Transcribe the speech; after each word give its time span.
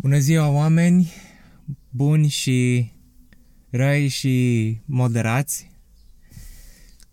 Bună 0.00 0.18
ziua, 0.18 0.48
oameni 0.48 1.12
buni 1.90 2.28
și 2.28 2.90
răi 3.70 4.08
și 4.08 4.78
moderați. 4.84 5.70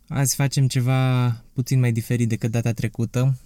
Azi 0.08 0.36
facem 0.36 0.68
ceva 0.68 1.30
puțin 1.54 1.80
mai 1.80 1.92
diferit 1.92 2.30
decât 2.30 2.52
data 2.52 2.72
trecută. 2.74 3.40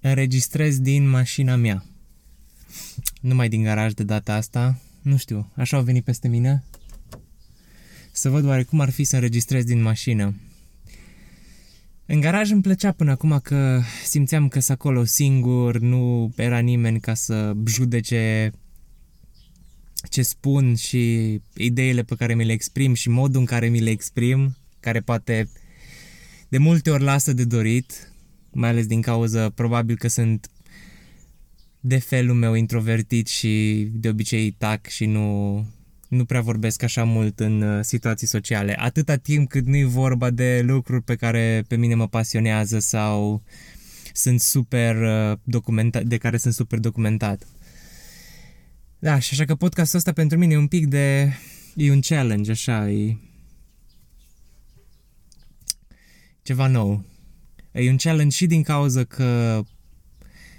Înregistrez 0.00 0.80
din 0.80 1.08
mașina 1.08 1.56
mea. 1.56 1.84
Nu 3.20 3.34
mai 3.34 3.48
din 3.48 3.62
garaj 3.62 3.92
de 3.92 4.04
data 4.04 4.34
asta. 4.34 4.80
Nu 5.02 5.16
știu, 5.16 5.52
așa 5.54 5.76
au 5.76 5.82
venit 5.82 6.04
peste 6.04 6.28
mine. 6.28 6.64
Să 8.12 8.28
văd 8.28 8.44
oare 8.44 8.62
cum 8.62 8.80
ar 8.80 8.90
fi 8.90 9.04
să 9.04 9.14
înregistrez 9.14 9.64
din 9.64 9.82
mașină. 9.82 10.34
În 12.10 12.20
garaj 12.20 12.50
îmi 12.50 12.62
plăcea 12.62 12.92
până 12.92 13.10
acum 13.10 13.38
că 13.42 13.80
simțeam 14.04 14.48
că 14.48 14.60
sunt 14.60 14.78
acolo 14.78 15.04
singur, 15.04 15.78
nu 15.78 16.32
era 16.36 16.58
nimeni 16.58 17.00
ca 17.00 17.14
să 17.14 17.52
judece 17.66 18.52
ce 20.08 20.22
spun 20.22 20.74
și 20.74 21.34
ideile 21.54 22.02
pe 22.02 22.14
care 22.14 22.34
mi 22.34 22.44
le 22.44 22.52
exprim 22.52 22.94
și 22.94 23.08
modul 23.08 23.40
în 23.40 23.46
care 23.46 23.68
mi 23.68 23.80
le 23.80 23.90
exprim, 23.90 24.56
care 24.80 25.00
poate 25.00 25.48
de 26.48 26.58
multe 26.58 26.90
ori 26.90 27.02
lasă 27.02 27.32
de 27.32 27.44
dorit, 27.44 28.12
mai 28.52 28.68
ales 28.68 28.86
din 28.86 29.00
cauza 29.00 29.50
probabil 29.50 29.96
că 29.96 30.08
sunt 30.08 30.50
de 31.80 31.98
felul 31.98 32.34
meu 32.34 32.54
introvertit 32.54 33.26
și 33.26 33.86
de 33.92 34.08
obicei 34.08 34.50
tac 34.50 34.86
și 34.86 35.06
nu 35.06 35.66
nu 36.08 36.24
prea 36.24 36.40
vorbesc 36.40 36.82
așa 36.82 37.04
mult 37.04 37.40
în 37.40 37.62
uh, 37.62 37.84
situații 37.84 38.26
sociale. 38.26 38.80
Atâta 38.80 39.16
timp 39.16 39.48
cât 39.48 39.66
nu 39.66 39.76
e 39.76 39.84
vorba 39.84 40.30
de 40.30 40.62
lucruri 40.64 41.02
pe 41.02 41.16
care 41.16 41.64
pe 41.68 41.76
mine 41.76 41.94
mă 41.94 42.08
pasionează 42.08 42.78
sau 42.78 43.42
sunt 44.12 44.40
super 44.40 44.96
uh, 44.96 45.38
documentat, 45.44 46.02
de 46.02 46.16
care 46.16 46.36
sunt 46.36 46.54
super 46.54 46.78
documentat. 46.78 47.46
Da, 48.98 49.18
și 49.18 49.32
așa 49.32 49.44
că 49.44 49.54
podcastul 49.54 49.98
ăsta 49.98 50.12
pentru 50.12 50.38
mine 50.38 50.52
e 50.52 50.56
un 50.56 50.66
pic 50.66 50.86
de... 50.86 51.32
e 51.74 51.90
un 51.90 52.00
challenge, 52.00 52.50
așa, 52.50 52.90
e... 52.90 53.16
ceva 56.42 56.66
nou. 56.66 57.04
E 57.72 57.90
un 57.90 57.96
challenge 57.96 58.36
și 58.36 58.46
din 58.46 58.62
cauza 58.62 59.04
că 59.04 59.62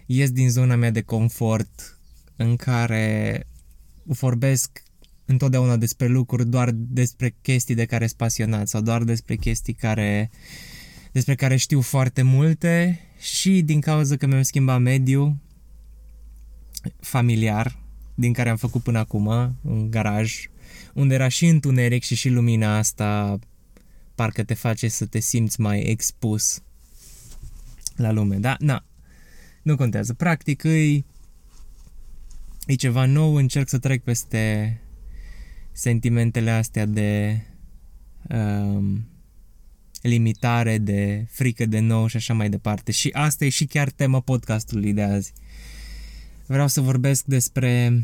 ies 0.05 0.31
din 0.31 0.49
zona 0.49 0.75
mea 0.75 0.91
de 0.91 1.01
confort 1.01 1.99
în 2.35 2.55
care 2.55 3.47
vorbesc 4.03 4.83
întotdeauna 5.29 5.77
despre 5.77 6.07
lucruri, 6.07 6.49
doar 6.49 6.71
despre 6.73 7.35
chestii 7.41 7.75
de 7.75 7.85
care 7.85 8.05
sunt 8.05 8.17
pasionat 8.17 8.67
sau 8.67 8.81
doar 8.81 9.03
despre 9.03 9.35
chestii 9.35 9.73
care, 9.73 10.29
despre 11.11 11.35
care 11.35 11.55
știu 11.55 11.81
foarte 11.81 12.21
multe 12.21 12.99
și 13.19 13.61
din 13.61 13.79
cauza 13.81 14.15
că 14.15 14.27
mi-am 14.27 14.41
schimbat 14.41 14.81
mediul 14.81 15.35
familiar 16.99 17.79
din 18.15 18.33
care 18.33 18.49
am 18.49 18.55
făcut 18.55 18.83
până 18.83 18.97
acum, 18.97 19.55
un 19.61 19.89
garaj, 19.89 20.49
unde 20.93 21.13
era 21.13 21.27
și 21.27 21.45
întuneric 21.45 22.03
și 22.03 22.15
și 22.15 22.29
lumina 22.29 22.77
asta 22.77 23.39
parcă 24.15 24.43
te 24.43 24.53
face 24.53 24.87
să 24.87 25.05
te 25.05 25.19
simți 25.19 25.61
mai 25.61 25.79
expus 25.79 26.61
la 27.95 28.11
lume, 28.11 28.35
da? 28.35 28.55
Na, 28.59 28.85
nu 29.61 29.75
contează. 29.75 30.13
Practic, 30.13 30.63
e, 30.63 31.03
e 32.65 32.75
ceva 32.77 33.05
nou, 33.05 33.35
încerc 33.35 33.69
să 33.69 33.77
trec 33.77 34.03
peste 34.03 34.73
sentimentele 35.71 36.51
astea 36.51 36.85
de 36.85 37.41
um, 38.29 39.07
limitare, 40.01 40.77
de 40.77 41.25
frică 41.29 41.65
de 41.65 41.79
nou 41.79 42.07
și 42.07 42.15
așa 42.15 42.33
mai 42.33 42.49
departe. 42.49 42.91
Și 42.91 43.09
asta 43.13 43.45
e 43.45 43.49
și 43.49 43.65
chiar 43.65 43.89
tema 43.89 44.19
podcastului 44.19 44.93
de 44.93 45.01
azi. 45.01 45.33
Vreau 46.45 46.67
să 46.67 46.81
vorbesc 46.81 47.25
despre 47.25 48.03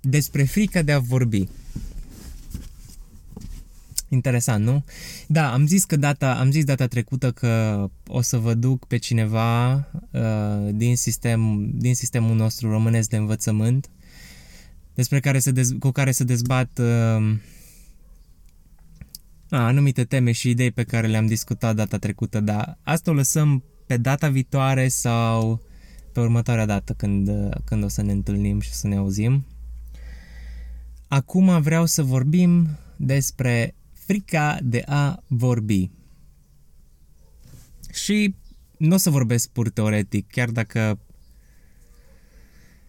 despre 0.00 0.42
frica 0.42 0.82
de 0.82 0.92
a 0.92 0.98
vorbi. 0.98 1.48
Interesant, 4.08 4.64
nu? 4.64 4.84
Da, 5.26 5.52
am 5.52 5.66
zis 5.66 5.84
că 5.84 5.96
data, 5.96 6.38
am 6.38 6.50
zis 6.50 6.64
data 6.64 6.86
trecută 6.86 7.32
că 7.32 7.86
o 8.06 8.20
să 8.20 8.38
vă 8.38 8.54
duc 8.54 8.86
pe 8.86 8.96
cineva 8.96 9.74
uh, 10.10 10.68
din, 10.70 10.96
sistem, 10.96 11.70
din 11.74 11.94
sistemul 11.94 12.36
nostru 12.36 12.70
românesc 12.70 13.08
de 13.08 13.16
învățământ 13.16 13.90
despre 14.94 15.20
care 15.20 15.38
se 15.38 15.50
dez, 15.50 15.70
cu 15.78 15.90
care 15.90 16.10
se 16.10 16.24
dezbat 16.24 16.78
uh, 16.78 17.36
a, 19.50 19.66
anumite 19.66 20.04
teme 20.04 20.32
și 20.32 20.50
idei 20.50 20.70
pe 20.70 20.84
care 20.84 21.06
le-am 21.06 21.26
discutat 21.26 21.74
data 21.74 21.98
trecută, 21.98 22.40
dar 22.40 22.78
asta 22.82 23.10
o 23.10 23.14
lăsăm 23.14 23.64
pe 23.86 23.96
data 23.96 24.28
viitoare 24.28 24.88
sau 24.88 25.62
pe 26.12 26.20
următoarea 26.20 26.66
dată 26.66 26.92
când, 26.92 27.30
când 27.64 27.84
o 27.84 27.88
să 27.88 28.02
ne 28.02 28.12
întâlnim 28.12 28.60
și 28.60 28.72
să 28.72 28.86
ne 28.86 28.96
auzim. 28.96 29.46
Acum 31.08 31.60
vreau 31.60 31.86
să 31.86 32.02
vorbim 32.02 32.68
despre 32.96 33.74
frica 33.92 34.58
de 34.62 34.82
a 34.86 35.22
vorbi. 35.26 35.90
Și 37.92 38.34
nu 38.76 38.94
o 38.94 38.98
să 38.98 39.10
vorbesc 39.10 39.48
pur 39.48 39.70
teoretic, 39.70 40.30
chiar 40.30 40.50
dacă 40.50 40.98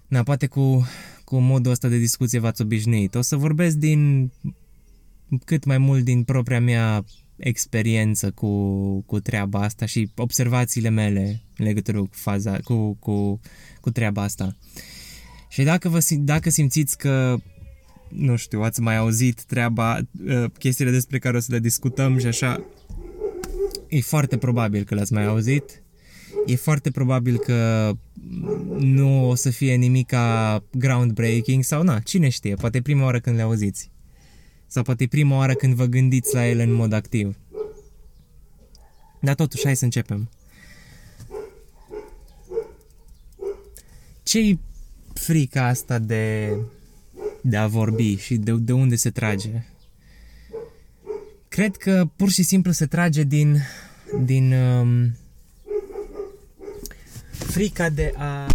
na, 0.07 0.23
poate 0.23 0.47
cu 0.47 0.87
cu 1.31 1.39
modul 1.39 1.71
ăsta 1.71 1.87
de 1.87 1.97
discuție 1.97 2.39
v-ați 2.39 2.61
obișnuit. 2.61 3.15
O 3.15 3.21
să 3.21 3.35
vorbesc 3.35 3.75
din 3.75 4.31
cât 5.45 5.63
mai 5.63 5.77
mult 5.77 6.03
din 6.03 6.23
propria 6.23 6.59
mea 6.59 7.05
experiență 7.37 8.31
cu, 8.31 8.51
cu 9.01 9.19
treaba 9.19 9.59
asta 9.59 9.85
și 9.85 10.09
observațiile 10.15 10.89
mele 10.89 11.41
în 11.57 11.65
legătură 11.65 11.99
cu 11.99 12.09
faza, 12.11 12.59
cu, 12.63 12.93
cu, 12.99 13.39
cu 13.81 13.91
treaba 13.91 14.21
asta. 14.21 14.57
Și 15.49 15.63
dacă, 15.63 15.89
vă, 15.89 15.99
dacă 16.19 16.49
simțiți 16.49 16.97
că 16.97 17.37
nu 18.07 18.35
știu, 18.35 18.61
ați 18.61 18.81
mai 18.81 18.97
auzit 18.97 19.43
treaba, 19.43 19.99
uh, 20.27 20.45
chestiile 20.57 20.91
despre 20.91 21.19
care 21.19 21.37
o 21.37 21.39
să 21.39 21.51
le 21.51 21.59
discutăm 21.59 22.17
și 22.17 22.25
așa, 22.25 22.65
e 23.87 24.01
foarte 24.01 24.37
probabil 24.37 24.83
că 24.83 24.95
le-ați 24.95 25.13
mai 25.13 25.25
auzit 25.25 25.83
e 26.45 26.55
foarte 26.55 26.91
probabil 26.91 27.37
că 27.37 27.91
nu 28.79 29.29
o 29.29 29.35
să 29.35 29.49
fie 29.49 29.75
nimica 29.75 30.63
groundbreaking 30.71 31.63
sau 31.63 31.83
na, 31.83 31.99
cine 31.99 32.29
știe, 32.29 32.55
poate 32.55 32.81
prima 32.81 33.03
oară 33.03 33.19
când 33.19 33.35
le 33.35 33.41
auziți. 33.41 33.91
Sau 34.67 34.83
poate 34.83 35.07
prima 35.07 35.35
oară 35.35 35.53
când 35.53 35.73
vă 35.73 35.85
gândiți 35.85 36.33
la 36.33 36.45
ele 36.45 36.63
în 36.63 36.71
mod 36.71 36.93
activ. 36.93 37.37
Dar 39.19 39.35
totuși, 39.35 39.63
hai 39.63 39.75
să 39.75 39.83
începem. 39.83 40.29
Ce-i 44.23 44.59
frica 45.13 45.67
asta 45.67 45.99
de, 45.99 46.55
de 47.41 47.57
a 47.57 47.67
vorbi 47.67 48.15
și 48.15 48.37
de, 48.37 48.51
de 48.51 48.73
unde 48.73 48.95
se 48.95 49.09
trage? 49.09 49.65
Cred 51.47 51.75
că 51.75 52.09
pur 52.15 52.29
și 52.29 52.43
simplu 52.43 52.71
se 52.71 52.85
trage 52.85 53.23
din, 53.23 53.57
din 54.23 54.53
um, 54.53 55.15
frica 57.51 57.89
de 57.89 58.13
a 58.17 58.47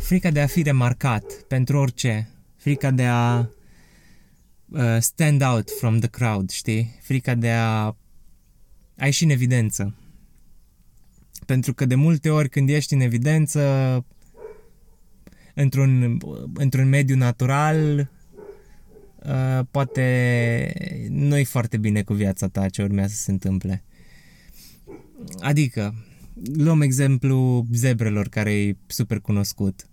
frica 0.00 0.30
de 0.30 0.40
a 0.40 0.46
fi 0.46 0.62
remarcat 0.62 1.24
pentru 1.48 1.78
orice, 1.78 2.28
frica 2.56 2.90
de 2.90 3.04
a 3.04 3.38
uh, 4.68 4.96
stand 4.98 5.42
out 5.42 5.70
from 5.80 5.98
the 5.98 6.08
crowd, 6.08 6.50
știi? 6.50 6.98
Frica 7.02 7.34
de 7.34 7.50
a 7.50 7.96
a 8.96 9.04
ieși 9.04 9.24
în 9.24 9.30
evidență. 9.30 9.94
Pentru 11.46 11.74
că 11.74 11.84
de 11.84 11.94
multe 11.94 12.30
ori 12.30 12.48
când 12.48 12.68
ești 12.68 12.94
în 12.94 13.00
evidență 13.00 14.04
într-un, 15.54 16.18
într-un 16.54 16.88
mediu 16.88 17.16
natural 17.16 18.10
uh, 19.16 19.60
poate 19.70 21.06
nu-i 21.08 21.44
foarte 21.44 21.76
bine 21.76 22.02
cu 22.02 22.14
viața 22.14 22.48
ta 22.48 22.68
ce 22.68 22.82
urmează 22.82 23.14
să 23.14 23.22
se 23.22 23.30
întâmple. 23.30 23.84
Adică, 25.40 25.94
luăm 26.54 26.80
exemplu 26.80 27.66
zebrelor, 27.72 28.28
care 28.28 28.52
e 28.52 28.76
super 28.86 29.20
cunoscut. 29.20 29.86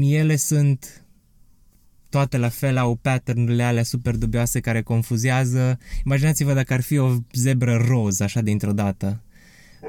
Ele 0.00 0.36
sunt 0.36 1.04
toate 2.08 2.36
la 2.38 2.48
fel, 2.48 2.76
au 2.76 2.94
pattern 2.94 3.60
alea 3.60 3.82
super 3.82 4.16
dubioase 4.16 4.60
care 4.60 4.82
confuzează. 4.82 5.78
Imaginați-vă 6.04 6.52
dacă 6.52 6.72
ar 6.72 6.80
fi 6.80 6.98
o 6.98 7.16
zebră 7.32 7.76
roz, 7.76 8.20
așa 8.20 8.40
dintr-o 8.40 8.72
dată. 8.72 9.22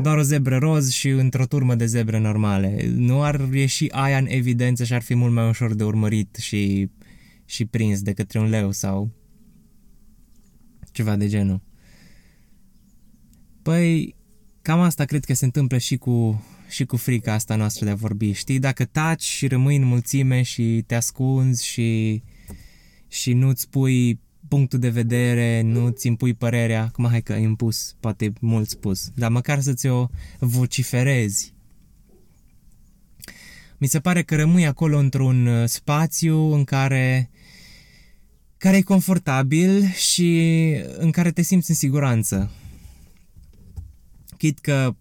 Doar 0.02 0.18
o 0.18 0.22
zebră 0.22 0.58
roz 0.58 0.92
și 0.92 1.10
într-o 1.10 1.46
turmă 1.46 1.76
de 1.76 1.86
zebre 1.86 2.18
normale. 2.18 2.92
Nu 2.96 3.24
ar 3.24 3.50
ieși 3.54 3.92
aia 3.92 4.18
în 4.18 4.26
evidență 4.30 4.84
și 4.84 4.94
ar 4.94 5.02
fi 5.02 5.16
mult 5.16 5.34
mai 5.34 5.50
ușor 5.50 5.74
de 5.74 5.84
urmărit 5.84 6.36
și, 6.36 6.90
și 7.46 7.66
prins 7.66 8.02
de 8.02 8.14
către 8.14 8.40
un 8.40 8.50
leu 8.50 8.72
sau 8.72 9.12
ceva 10.92 11.16
de 11.16 11.28
genul. 11.28 11.62
Păi, 13.62 14.16
Cam 14.66 14.80
asta 14.80 15.06
cred 15.06 15.26
că 15.26 15.34
se 15.34 15.46
întâmplă 15.46 15.78
și 15.78 15.98
cu, 15.98 16.44
și 16.70 16.86
cu 16.86 16.98
frica 16.98 17.34
asta 17.34 17.56
noastră 17.56 17.86
de 17.86 17.92
a 17.92 17.96
vorbi. 17.96 18.32
Știi, 18.32 18.60
dacă 18.60 18.86
taci 18.86 19.24
și 19.24 19.48
rămâi 19.48 19.76
în 19.76 19.84
mulțime 19.84 20.42
și 20.42 20.84
te 20.88 20.96
ascunzi 20.96 21.66
și, 21.66 22.24
și 23.08 23.34
nu-ți 23.34 23.70
pui 23.70 24.20
punctul 24.48 24.80
de 24.80 24.90
vedere, 24.90 25.62
nu-ți 25.62 26.08
impui 26.08 26.34
părerea, 26.34 26.84
acum 26.84 27.08
hai 27.08 27.22
că 27.22 27.34
impus, 27.34 27.96
poate 28.00 28.34
mult 28.42 28.70
spus, 28.70 29.10
dar 29.16 29.32
măcar 29.32 29.62
să 29.62 29.74
ți-o 29.74 30.08
vociferezi. 30.40 31.54
Mi 33.78 33.88
se 33.88 34.00
pare 34.00 34.24
că 34.24 34.36
rămâi 34.36 34.66
acolo 34.66 34.98
într-un 34.98 35.48
uh, 35.48 35.68
spațiu 35.68 36.54
în 36.54 36.64
care 36.64 37.30
care 38.58 38.78
e 38.78 38.82
confortabil 38.82 39.86
și 39.92 40.72
în 40.98 41.12
care 41.12 41.32
te 41.32 41.42
simți 41.42 41.70
în 41.70 41.76
siguranță. 41.76 42.52
Chit 44.38 44.60
că 44.60 44.96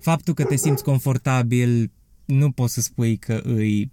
faptul 0.00 0.34
că 0.34 0.44
te 0.44 0.56
simți 0.56 0.82
confortabil 0.82 1.90
nu 2.24 2.50
poți 2.50 2.74
să 2.74 2.80
spui 2.80 3.16
că 3.16 3.40
îi 3.44 3.92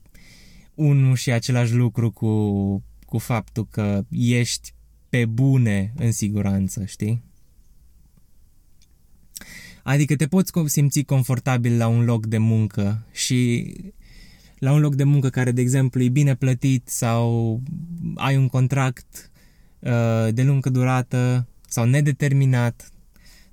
unul 0.75 1.15
și 1.15 1.31
același 1.31 1.73
lucru 1.73 2.11
cu, 2.11 2.83
cu 3.05 3.17
faptul 3.17 3.67
că 3.67 4.05
ești 4.09 4.73
pe 5.09 5.25
bune 5.25 5.93
în 5.95 6.11
siguranță, 6.11 6.85
știi? 6.85 7.23
Adică 9.83 10.15
te 10.15 10.27
poți 10.27 10.51
simți 10.65 11.01
confortabil 11.01 11.77
la 11.77 11.87
un 11.87 12.03
loc 12.03 12.25
de 12.25 12.37
muncă 12.37 13.05
și 13.11 13.73
la 14.57 14.71
un 14.71 14.79
loc 14.79 14.95
de 14.95 15.03
muncă 15.03 15.29
care, 15.29 15.51
de 15.51 15.61
exemplu, 15.61 16.01
e 16.01 16.09
bine 16.09 16.35
plătit 16.35 16.87
sau 16.87 17.61
ai 18.15 18.37
un 18.37 18.47
contract 18.47 19.31
uh, 19.79 20.27
de 20.33 20.43
lungă 20.43 20.69
durată 20.69 21.47
sau 21.67 21.85
nedeterminat, 21.85 22.91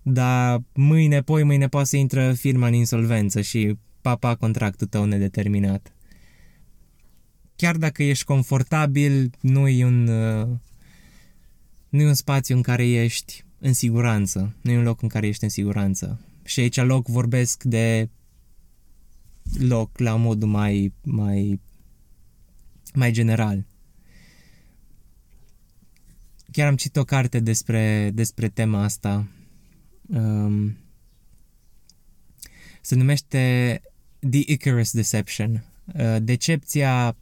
dar 0.02 0.62
mâine, 0.74 1.22
poi 1.22 1.42
mâine 1.42 1.68
poate 1.68 1.88
să 1.88 1.96
intră 1.96 2.32
firma 2.32 2.66
în 2.66 2.72
insolvență 2.72 3.40
și 3.40 3.76
papa 4.00 4.34
contractul 4.34 4.86
tău 4.86 5.04
nedeterminat. 5.04 5.92
Chiar 7.56 7.76
dacă 7.76 8.02
ești 8.02 8.24
confortabil, 8.24 9.30
nu 9.40 9.68
e 9.68 9.84
un, 9.84 10.06
uh, 10.06 10.48
nu 11.88 12.00
e 12.00 12.06
un 12.06 12.14
spațiu 12.14 12.56
în 12.56 12.62
care 12.62 12.88
ești 12.88 13.44
în 13.58 13.72
siguranță, 13.72 14.54
nu 14.60 14.70
e 14.70 14.76
un 14.76 14.82
loc 14.82 15.02
în 15.02 15.08
care 15.08 15.26
ești 15.26 15.44
în 15.44 15.50
siguranță. 15.50 16.20
Și 16.44 16.60
aici 16.60 16.76
loc 16.76 17.06
vorbesc 17.06 17.64
de 17.64 18.08
loc 19.58 19.98
la 19.98 20.16
modul 20.16 20.48
mai, 20.48 20.92
mai, 21.02 21.60
mai 22.94 23.10
general. 23.10 23.66
Chiar 26.52 26.66
am 26.68 26.76
citit 26.76 26.96
o 26.96 27.04
carte 27.04 27.40
despre, 27.40 28.10
despre 28.14 28.48
tema 28.48 28.82
asta. 28.82 29.26
Um, 30.08 30.76
se 32.80 32.94
numește 32.94 33.82
The 34.30 34.42
Icarus 34.46 34.92
Deception. 34.92 35.64
Uh, 35.94 36.16
decepția 36.22 37.16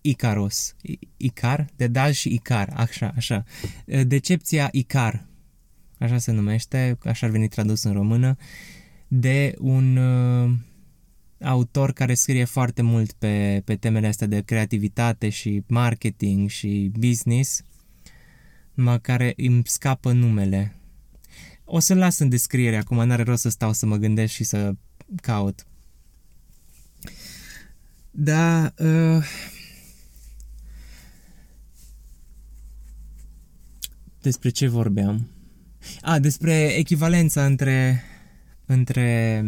Icarus. 0.00 0.74
Icar? 1.16 1.66
De 1.76 1.86
dal 1.86 2.12
și 2.12 2.32
Icar. 2.32 2.72
Așa, 2.76 3.12
așa. 3.16 3.44
Uh, 3.86 4.00
decepția 4.06 4.68
Icar. 4.72 5.26
Așa 5.98 6.18
se 6.18 6.32
numește, 6.32 6.98
așa 7.04 7.26
ar 7.26 7.32
veni 7.32 7.48
tradus 7.48 7.82
în 7.82 7.92
română. 7.92 8.36
De 9.08 9.54
un... 9.58 9.96
Uh, 9.96 10.50
autor 11.40 11.92
care 11.92 12.14
scrie 12.14 12.44
foarte 12.44 12.82
mult 12.82 13.12
pe, 13.12 13.62
pe 13.64 13.76
temele 13.76 14.06
astea 14.06 14.26
de 14.26 14.40
creativitate 14.40 15.28
și 15.28 15.62
marketing 15.66 16.48
și 16.48 16.90
business, 16.98 17.62
numai 18.74 19.00
care 19.00 19.32
îmi 19.36 19.62
scapă 19.64 20.12
numele. 20.12 20.76
O 21.68 21.78
să-l 21.78 21.98
las 21.98 22.18
în 22.18 22.28
descriere, 22.28 22.76
acum 22.76 23.06
n-are 23.06 23.22
rost 23.22 23.42
să 23.42 23.48
stau 23.48 23.72
să 23.72 23.86
mă 23.86 23.96
gândesc 23.96 24.32
și 24.32 24.44
să 24.44 24.72
caut. 25.20 25.66
Da, 28.10 28.72
uh, 28.78 29.24
despre 34.20 34.48
ce 34.48 34.68
vorbeam? 34.68 35.30
A, 36.00 36.18
despre 36.18 36.74
echivalența 36.76 37.44
între 37.44 38.02
între 38.66 39.44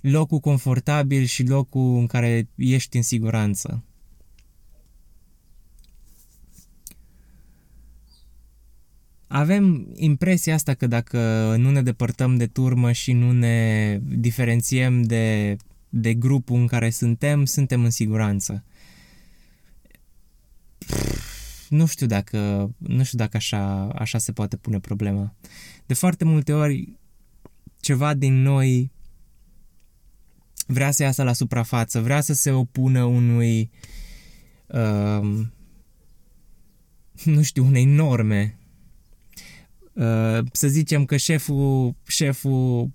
locul 0.00 0.38
confortabil 0.38 1.24
și 1.24 1.42
locul 1.42 1.98
în 1.98 2.06
care 2.06 2.48
ești 2.54 2.96
în 2.96 3.02
siguranță. 3.02 3.84
Avem 9.34 9.86
impresia 9.94 10.54
asta 10.54 10.74
că 10.74 10.86
dacă 10.86 11.18
nu 11.58 11.70
ne 11.70 11.82
depărtăm 11.82 12.36
de 12.36 12.46
turmă 12.46 12.92
și 12.92 13.12
nu 13.12 13.32
ne 13.32 13.98
diferențiem 14.02 15.02
de, 15.02 15.56
de 15.88 16.14
grupul 16.14 16.56
în 16.56 16.66
care 16.66 16.90
suntem, 16.90 17.44
suntem 17.44 17.84
în 17.84 17.90
siguranță. 17.90 18.64
Nu 21.68 21.86
știu 21.86 22.06
dacă, 22.06 22.70
nu 22.78 23.04
știu 23.04 23.18
dacă 23.18 23.36
așa, 23.36 23.88
așa 23.88 24.18
se 24.18 24.32
poate 24.32 24.56
pune 24.56 24.80
problema. 24.80 25.34
De 25.86 25.94
foarte 25.94 26.24
multe 26.24 26.52
ori, 26.52 26.98
ceva 27.80 28.14
din 28.14 28.42
noi 28.42 28.90
vrea 30.66 30.90
să 30.90 31.02
iasă 31.02 31.22
la 31.22 31.32
suprafață, 31.32 32.00
vrea 32.00 32.20
să 32.20 32.32
se 32.32 32.50
opună 32.50 33.04
unui, 33.04 33.70
uh, 34.66 35.46
nu 37.24 37.42
știu, 37.42 37.64
unei 37.64 37.84
norme. 37.84 38.58
Uh, 39.94 40.38
să 40.52 40.68
zicem 40.68 41.04
că 41.04 41.16
șeful, 41.16 41.94
șeful 42.06 42.90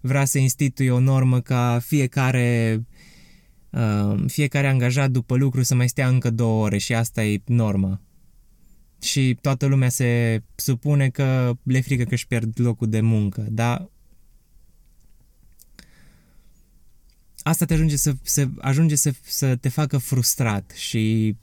vrea 0.00 0.24
să 0.24 0.38
instituie 0.38 0.90
o 0.90 0.98
normă 0.98 1.40
ca 1.40 1.78
fiecare 1.84 2.82
uh, 3.70 4.24
fiecare 4.26 4.68
angajat 4.68 5.10
după 5.10 5.36
lucru 5.36 5.62
să 5.62 5.74
mai 5.74 5.88
stea 5.88 6.08
încă 6.08 6.30
două 6.30 6.64
ore 6.64 6.78
și 6.78 6.94
asta 6.94 7.24
e 7.24 7.42
norma. 7.46 8.00
Și 9.00 9.38
toată 9.40 9.66
lumea 9.66 9.88
se 9.88 10.42
supune 10.54 11.08
că 11.08 11.56
le 11.62 11.80
frică 11.80 12.04
că 12.04 12.14
își 12.14 12.26
pierd 12.26 12.60
locul 12.60 12.88
de 12.88 13.00
muncă, 13.00 13.46
dar 13.50 13.90
asta 17.42 17.64
te 17.64 17.72
ajunge 17.74 17.96
să, 17.96 18.12
să 18.22 18.48
ajunge 18.58 18.94
să, 18.94 19.12
să 19.22 19.56
te 19.56 19.68
facă 19.68 19.98
frustrat 19.98 20.70
și 20.70 21.36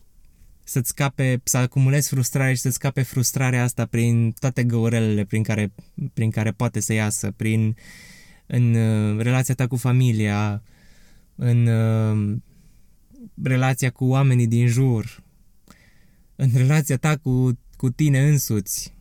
să-ți 0.70 0.90
scape, 0.90 1.42
să 1.44 1.58
acumulezi 1.58 2.10
frustrare 2.10 2.54
și 2.54 2.62
să-ți 2.62 2.76
scape 2.76 3.02
frustrarea 3.02 3.64
asta 3.64 3.86
prin 3.86 4.32
toate 4.32 4.64
găurelele 4.64 5.26
prin 5.26 5.44
care, 5.44 5.72
prin 6.14 6.30
care 6.30 6.52
poate 6.52 6.80
să 6.80 6.94
iasă, 6.94 7.32
prin 7.32 7.76
în 8.46 8.74
uh, 8.74 9.22
relația 9.22 9.54
ta 9.54 9.68
cu 9.68 9.76
familia, 9.76 10.64
în 11.36 11.68
uh, 11.68 12.38
relația 13.44 13.90
cu 13.90 14.06
oamenii 14.06 14.48
din 14.48 14.68
jur, 14.68 15.24
în 16.36 16.50
relația 16.54 16.98
ta 16.98 17.18
cu, 17.18 17.60
cu 17.76 17.90
tine 17.90 18.28
însuți, 18.28 18.94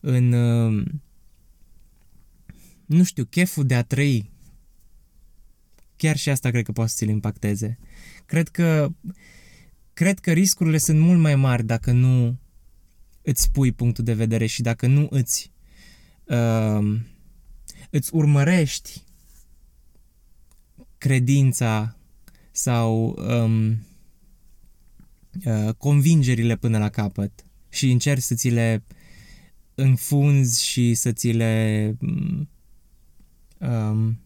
în 0.00 0.32
uh, 0.32 0.86
nu 2.86 3.02
știu, 3.04 3.24
cheful 3.24 3.66
de 3.66 3.74
a 3.74 3.82
trăi, 3.82 4.30
chiar 5.96 6.16
și 6.16 6.30
asta 6.30 6.50
cred 6.50 6.64
că 6.64 6.72
poate 6.72 6.90
să 6.90 6.96
ți-l 6.96 7.08
impacteze. 7.08 7.78
Cred 8.26 8.48
că, 8.48 8.90
cred 10.00 10.18
că 10.18 10.32
riscurile 10.32 10.78
sunt 10.78 11.00
mult 11.00 11.20
mai 11.20 11.36
mari 11.36 11.64
dacă 11.64 11.92
nu 11.92 12.38
îți 13.22 13.42
spui 13.42 13.72
punctul 13.72 14.04
de 14.04 14.14
vedere 14.14 14.46
și 14.46 14.62
dacă 14.62 14.86
nu 14.86 15.06
îți, 15.10 15.52
uh, 16.24 17.00
îți 17.90 18.14
urmărești 18.14 19.02
credința 20.98 21.96
sau 22.50 23.18
um, 23.18 23.86
uh, 25.44 25.74
convingerile 25.78 26.56
până 26.56 26.78
la 26.78 26.88
capăt 26.88 27.44
și 27.68 27.90
încerci 27.90 28.22
să 28.22 28.34
ți 28.34 28.48
le 28.48 28.82
înfunzi 29.74 30.64
și 30.64 30.94
să 30.94 31.12
ți 31.12 31.30
le 31.30 31.96
um, 33.58 34.20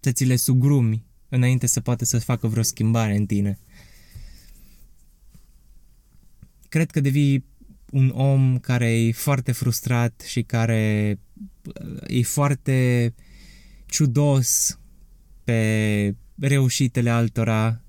să 0.00 0.12
ți 0.12 0.24
le 0.24 0.36
sugrumi 0.36 1.04
înainte 1.28 1.66
să 1.66 1.80
poată 1.80 2.04
să 2.04 2.18
facă 2.18 2.46
vreo 2.46 2.62
schimbare 2.62 3.16
în 3.16 3.26
tine. 3.26 3.58
Cred 6.68 6.90
că 6.90 7.00
devii 7.00 7.44
un 7.90 8.08
om 8.14 8.58
care 8.58 9.00
e 9.00 9.12
foarte 9.12 9.52
frustrat 9.52 10.24
și 10.26 10.42
care 10.42 11.18
uh, 11.64 12.00
e 12.06 12.22
foarte 12.22 13.14
ciudos 13.86 14.78
pe 15.44 16.14
reușitele 16.40 17.10
altora 17.10 17.82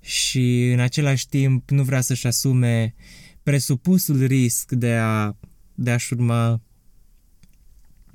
și 0.00 0.70
în 0.72 0.80
același 0.80 1.28
timp 1.28 1.70
nu 1.70 1.82
vrea 1.82 2.00
să-și 2.00 2.26
asume 2.26 2.94
presupusul 3.42 4.26
risc 4.26 4.72
de 4.72 4.92
a 4.92 5.36
de 5.74 5.90
a-și 5.90 6.12
urma 6.12 6.60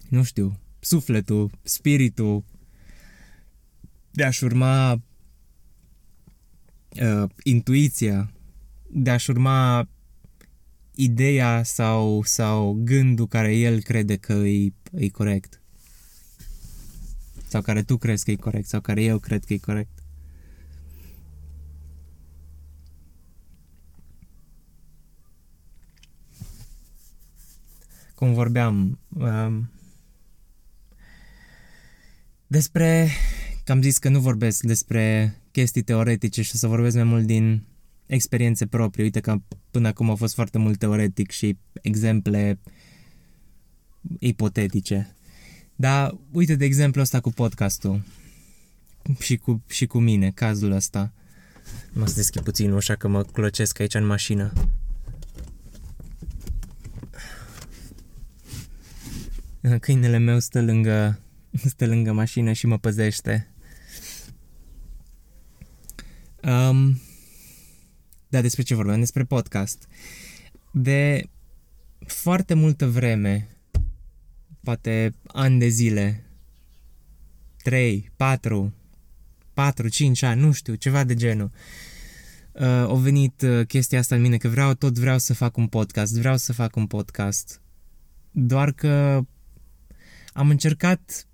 nu 0.09 0.23
știu, 0.23 0.59
sufletul, 0.79 1.51
spiritul 1.63 2.43
de 4.11 4.23
a-și 4.23 4.43
urma 4.43 4.91
uh, 7.01 7.29
intuiția, 7.43 8.31
de 8.89 9.09
a-și 9.09 9.29
urma 9.29 9.89
ideea 10.97 11.63
sau, 11.63 12.23
sau 12.23 12.73
gândul 12.83 13.27
care 13.27 13.55
el 13.55 13.81
crede 13.81 14.15
că 14.15 14.33
e, 14.33 14.73
e 14.91 15.09
corect. 15.09 15.61
Sau 17.47 17.61
care 17.61 17.83
tu 17.83 17.97
crezi 17.97 18.23
că 18.23 18.31
e 18.31 18.35
corect, 18.35 18.67
sau 18.67 18.81
care 18.81 19.03
eu 19.03 19.19
cred 19.19 19.45
că 19.45 19.53
e 19.53 19.57
corect. 19.57 20.03
Cum 28.15 28.33
vorbeam 28.33 28.99
um, 29.09 29.69
despre 32.47 33.09
că 33.63 33.71
am 33.71 33.81
zis 33.81 33.97
că 33.97 34.09
nu 34.09 34.19
vorbesc 34.19 34.63
despre 34.63 35.35
chestii 35.51 35.81
teoretice 35.81 36.41
și 36.41 36.51
o 36.53 36.57
să 36.57 36.67
vorbesc 36.67 36.95
mai 36.95 37.03
mult 37.03 37.25
din 37.25 37.63
experiențe 38.07 38.65
proprii. 38.65 39.03
Uite 39.03 39.19
că 39.19 39.35
până 39.71 39.87
acum 39.87 40.09
a 40.09 40.15
fost 40.15 40.33
foarte 40.33 40.57
mult 40.57 40.79
teoretic 40.79 41.31
și 41.31 41.57
exemple 41.81 42.59
ipotetice. 44.19 45.15
Dar 45.75 46.17
uite 46.31 46.55
de 46.55 46.65
exemplu 46.65 47.01
ăsta 47.01 47.19
cu 47.19 47.29
podcastul 47.29 48.01
și 49.19 49.37
cu, 49.37 49.63
și 49.67 49.85
cu 49.85 49.99
mine, 49.99 50.31
cazul 50.31 50.71
ăsta. 50.71 51.13
Mă 51.93 52.05
să 52.05 52.15
deschid 52.15 52.41
puțin 52.41 52.71
ușa 52.71 52.95
că 52.95 53.07
mă 53.07 53.23
clocesc 53.23 53.79
aici 53.79 53.93
în 53.93 54.05
mașină. 54.05 54.53
Câinele 59.79 60.17
meu 60.17 60.39
stă 60.39 60.61
lângă, 60.61 61.19
stă 61.71 61.85
lângă 61.87 62.11
mașină 62.11 62.51
și 62.51 62.67
mă 62.67 62.77
păzește. 62.77 63.51
Um, 66.43 67.01
da, 68.27 68.41
despre 68.41 68.63
ce 68.63 68.75
vorbeam? 68.75 68.99
Despre 68.99 69.23
podcast. 69.23 69.87
De 70.71 71.29
foarte 72.05 72.53
multă 72.53 72.87
vreme, 72.87 73.47
poate 74.63 75.13
ani 75.27 75.59
de 75.59 75.67
zile, 75.67 76.23
3, 77.63 78.11
4, 78.15 78.73
4, 79.53 79.87
5 79.87 80.21
ani, 80.21 80.41
nu 80.41 80.51
știu, 80.51 80.75
ceva 80.75 81.03
de 81.03 81.15
genul. 81.15 81.51
Uh, 82.51 82.63
a 82.63 82.93
venit 82.93 83.41
uh, 83.41 83.65
chestia 83.67 83.99
asta 83.99 84.15
în 84.15 84.21
mine, 84.21 84.37
că 84.37 84.47
vreau, 84.47 84.73
tot 84.73 84.97
vreau 84.97 85.17
să 85.17 85.33
fac 85.33 85.57
un 85.57 85.67
podcast, 85.67 86.17
vreau 86.17 86.37
să 86.37 86.53
fac 86.53 86.75
un 86.75 86.87
podcast. 86.87 87.61
Doar 88.31 88.71
că 88.71 89.21
am 90.33 90.49
încercat 90.49 91.27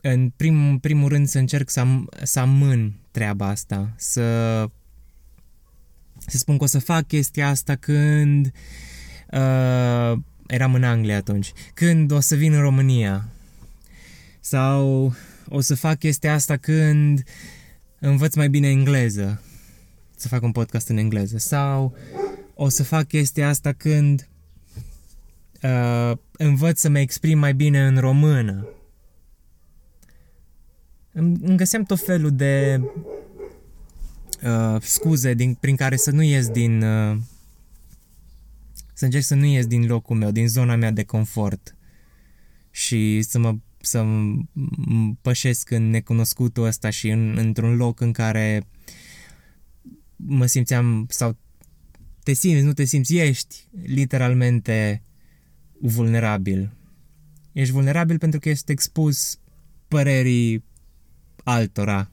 în 0.00 0.30
prim, 0.30 0.78
primul 0.78 1.08
rând 1.08 1.28
să 1.28 1.38
încerc 1.38 1.70
să, 1.70 1.80
am, 1.80 2.08
să 2.22 2.40
amân 2.40 2.94
treaba 3.10 3.46
asta, 3.46 3.94
să, 3.96 4.66
să 6.30 6.38
spun 6.38 6.56
că 6.56 6.64
o 6.64 6.66
să 6.66 6.78
fac 6.78 7.06
chestia 7.06 7.48
asta 7.48 7.74
când 7.76 8.52
uh, 9.30 10.18
eram 10.46 10.74
în 10.74 10.84
Anglia 10.84 11.16
atunci, 11.16 11.52
când 11.74 12.10
o 12.10 12.20
să 12.20 12.34
vin 12.34 12.52
în 12.52 12.60
România 12.60 13.28
sau 14.40 15.14
o 15.48 15.60
să 15.60 15.74
fac 15.74 15.98
chestia 15.98 16.34
asta 16.34 16.56
când 16.56 17.22
învăț 17.98 18.34
mai 18.34 18.48
bine 18.48 18.68
engleză, 18.68 19.42
să 20.16 20.28
fac 20.28 20.42
un 20.42 20.52
podcast 20.52 20.88
în 20.88 20.96
engleză 20.96 21.38
sau 21.38 21.96
o 22.54 22.68
să 22.68 22.82
fac 22.82 23.06
chestia 23.06 23.48
asta 23.48 23.72
când 23.72 24.28
uh, 25.62 26.12
învăț 26.32 26.80
să 26.80 26.88
mă 26.88 26.98
exprim 26.98 27.38
mai 27.38 27.54
bine 27.54 27.86
în 27.86 27.98
română. 27.98 28.68
Îmi, 31.12 31.36
îmi 31.42 31.56
găseam 31.56 31.82
tot 31.82 32.00
felul 32.00 32.30
de 32.30 32.80
uh, 34.42 34.82
scuze 34.82 35.34
din, 35.34 35.54
prin 35.54 35.76
care 35.76 35.96
să 35.96 36.10
nu 36.10 36.22
ies 36.22 36.48
din... 36.48 36.82
Uh, 36.82 37.16
să 38.94 39.04
încerc 39.04 39.24
să 39.24 39.34
nu 39.34 39.44
ies 39.44 39.66
din 39.66 39.86
locul 39.86 40.16
meu, 40.16 40.30
din 40.30 40.48
zona 40.48 40.76
mea 40.76 40.90
de 40.90 41.04
confort 41.04 41.76
și 42.70 43.22
să 43.22 43.38
mă 43.38 43.56
să 43.80 44.04
pășesc 45.20 45.70
în 45.70 45.90
necunoscutul 45.90 46.64
ăsta 46.64 46.90
și 46.90 47.08
în, 47.08 47.36
într-un 47.36 47.76
loc 47.76 48.00
în 48.00 48.12
care 48.12 48.66
mă 50.16 50.46
simțeam 50.46 51.06
sau 51.08 51.36
te 52.22 52.32
simți, 52.32 52.64
nu 52.64 52.72
te 52.72 52.84
simți, 52.84 53.16
ești 53.16 53.68
literalmente 53.82 55.02
vulnerabil. 55.80 56.72
Ești 57.52 57.72
vulnerabil 57.72 58.18
pentru 58.18 58.40
că 58.40 58.48
ești 58.48 58.70
expus 58.70 59.38
părerii 59.88 60.64
altora 61.44 62.10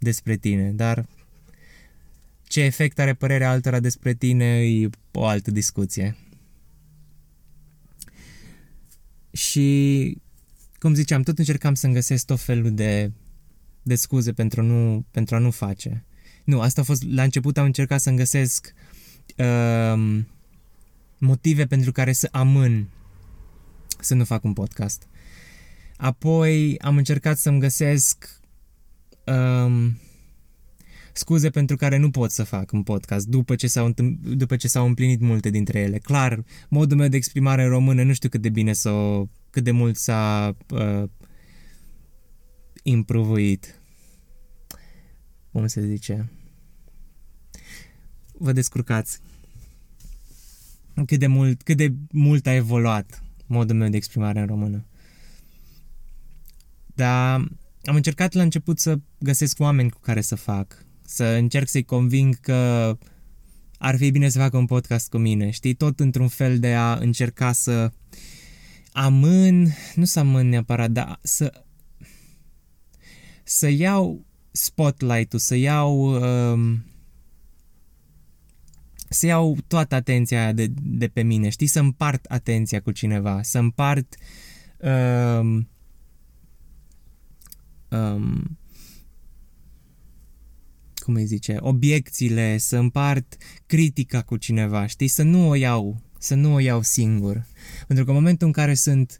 despre 0.00 0.36
tine, 0.36 0.70
dar 0.70 1.06
ce 2.42 2.60
efect 2.60 2.98
are 2.98 3.14
părerea 3.14 3.50
altora 3.50 3.80
despre 3.80 4.14
tine 4.14 4.62
e 4.62 4.88
o 5.12 5.26
altă 5.26 5.50
discuție. 5.50 6.16
Și, 9.32 10.16
cum 10.78 10.94
ziceam, 10.94 11.22
tot 11.22 11.38
încercam 11.38 11.74
să-mi 11.74 11.94
găsesc 11.94 12.26
tot 12.26 12.40
felul 12.40 12.74
de, 12.74 13.12
de 13.82 13.94
scuze 13.94 14.32
pentru, 14.32 14.62
nu, 14.62 15.04
pentru 15.10 15.34
a 15.34 15.38
nu 15.38 15.50
face. 15.50 16.04
Nu, 16.44 16.60
asta 16.60 16.80
a 16.80 16.84
fost, 16.84 17.02
la 17.02 17.22
început 17.22 17.58
am 17.58 17.64
încercat 17.64 18.00
să-mi 18.00 18.16
găsesc 18.16 18.74
uh, 19.36 20.18
motive 21.18 21.66
pentru 21.66 21.92
care 21.92 22.12
să 22.12 22.28
amân 22.32 22.88
să 24.00 24.14
nu 24.14 24.24
fac 24.24 24.44
un 24.44 24.52
podcast. 24.52 25.06
Apoi 25.96 26.78
am 26.78 26.96
încercat 26.96 27.38
să-mi 27.38 27.60
găsesc 27.60 28.39
um, 29.34 29.98
scuze 31.12 31.50
pentru 31.50 31.76
care 31.76 31.96
nu 31.96 32.10
pot 32.10 32.30
să 32.30 32.44
fac 32.44 32.72
un 32.72 32.82
podcast 32.82 33.26
după 33.26 33.54
ce, 33.54 33.66
s-au, 33.66 33.94
după 34.22 34.56
ce 34.56 34.68
s-au 34.68 34.86
împlinit 34.86 35.20
multe 35.20 35.50
dintre 35.50 35.78
ele. 35.78 35.98
Clar, 35.98 36.44
modul 36.68 36.96
meu 36.96 37.08
de 37.08 37.16
exprimare 37.16 37.62
în 37.62 37.68
română 37.68 38.02
nu 38.02 38.12
știu 38.12 38.28
cât 38.28 38.42
de 38.42 38.48
bine 38.48 38.72
s-o, 38.72 39.26
cât 39.50 39.64
de 39.64 39.70
mult 39.70 39.96
s-a 39.96 40.56
uh, 40.70 41.08
improvuit. 42.82 43.80
Cum 45.52 45.66
se 45.66 45.86
zice? 45.86 46.30
Vă 48.32 48.52
descurcați 48.52 49.20
cât 51.06 51.18
de 51.18 51.26
mult, 51.26 51.62
cât 51.62 51.76
de 51.76 51.94
mult 52.10 52.46
a 52.46 52.54
evoluat 52.54 53.22
modul 53.46 53.76
meu 53.76 53.88
de 53.88 53.96
exprimare 53.96 54.40
în 54.40 54.46
română. 54.46 54.84
Dar 56.94 57.48
am 57.84 57.94
încercat 57.94 58.32
la 58.32 58.42
început 58.42 58.78
să 58.78 58.98
găsesc 59.18 59.60
oameni 59.60 59.90
cu 59.90 60.00
care 60.00 60.20
să 60.20 60.34
fac, 60.34 60.84
să 61.04 61.24
încerc 61.24 61.68
să-i 61.68 61.84
conving 61.84 62.40
că 62.40 62.98
ar 63.78 63.96
fi 63.96 64.10
bine 64.10 64.28
să 64.28 64.38
facă 64.38 64.56
un 64.56 64.66
podcast 64.66 65.10
cu 65.10 65.18
mine, 65.18 65.50
știi, 65.50 65.74
tot 65.74 66.00
într-un 66.00 66.28
fel 66.28 66.58
de 66.58 66.74
a 66.74 66.94
încerca 66.94 67.52
să 67.52 67.90
amân, 68.92 69.68
nu 69.94 70.04
să 70.04 70.18
amân 70.18 70.48
neapărat, 70.48 70.90
dar 70.90 71.18
să 71.22 71.64
să 73.44 73.68
iau 73.68 74.26
spotlight-ul, 74.50 75.38
să 75.38 75.54
iau 75.54 76.00
um, 76.52 76.84
să 79.08 79.26
iau 79.26 79.56
toată 79.66 79.94
atenția 79.94 80.42
aia 80.42 80.52
de, 80.52 80.66
de 80.82 81.08
pe 81.08 81.22
mine, 81.22 81.48
știi, 81.48 81.66
să 81.66 81.80
împart 81.80 82.24
atenția 82.24 82.80
cu 82.80 82.90
cineva, 82.90 83.42
să 83.42 83.58
împart 83.58 84.14
um, 84.78 85.68
um, 87.90 88.58
cum 90.94 91.14
îi 91.14 91.24
zice, 91.24 91.56
obiecțiile, 91.60 92.58
să 92.58 92.76
împart 92.76 93.36
critica 93.66 94.22
cu 94.22 94.36
cineva, 94.36 94.86
știi, 94.86 95.08
să 95.08 95.22
nu 95.22 95.48
o 95.48 95.54
iau, 95.54 96.02
să 96.18 96.34
nu 96.34 96.54
o 96.54 96.58
iau 96.58 96.82
singur. 96.82 97.46
Pentru 97.86 98.04
că 98.04 98.10
în 98.10 98.16
momentul 98.16 98.46
în 98.46 98.52
care 98.52 98.74
sunt 98.74 99.16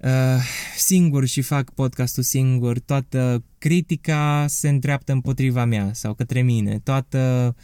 uh, 0.00 0.42
singur 0.76 1.26
și 1.26 1.42
fac 1.42 1.70
podcastul 1.70 2.22
singur, 2.22 2.78
toată 2.78 3.44
critica 3.58 4.46
se 4.48 4.68
îndreaptă 4.68 5.12
împotriva 5.12 5.64
mea 5.64 5.92
sau 5.92 6.14
către 6.14 6.42
mine, 6.42 6.78
toată 6.78 7.54
uh, 7.56 7.62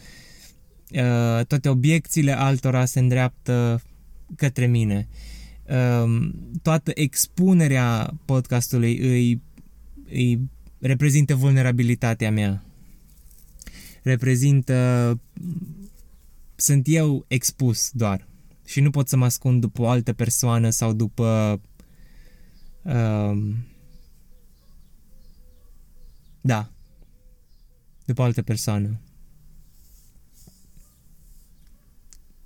Uh, 0.91 1.45
toate 1.45 1.69
obiecțiile 1.69 2.31
altora 2.31 2.85
se 2.85 2.99
îndreaptă 2.99 3.81
către 4.35 4.65
mine. 4.65 5.07
Uh, 5.63 6.29
toată 6.61 6.91
expunerea 6.93 8.13
podcastului 8.25 8.97
îi, 8.97 9.41
îi 10.11 10.49
reprezintă 10.79 11.35
vulnerabilitatea 11.35 12.31
mea. 12.31 12.63
Reprezintă... 14.03 15.19
Sunt 16.55 16.85
eu 16.87 17.25
expus 17.27 17.89
doar. 17.91 18.27
Și 18.65 18.79
nu 18.81 18.89
pot 18.89 19.07
să 19.07 19.17
mă 19.17 19.25
ascund 19.25 19.61
după 19.61 19.81
o 19.81 19.87
altă 19.87 20.13
persoană 20.13 20.69
sau 20.69 20.93
după... 20.93 21.61
Uh, 22.81 23.55
da. 26.41 26.71
După 28.05 28.21
o 28.21 28.23
altă 28.23 28.41
persoană. 28.41 28.99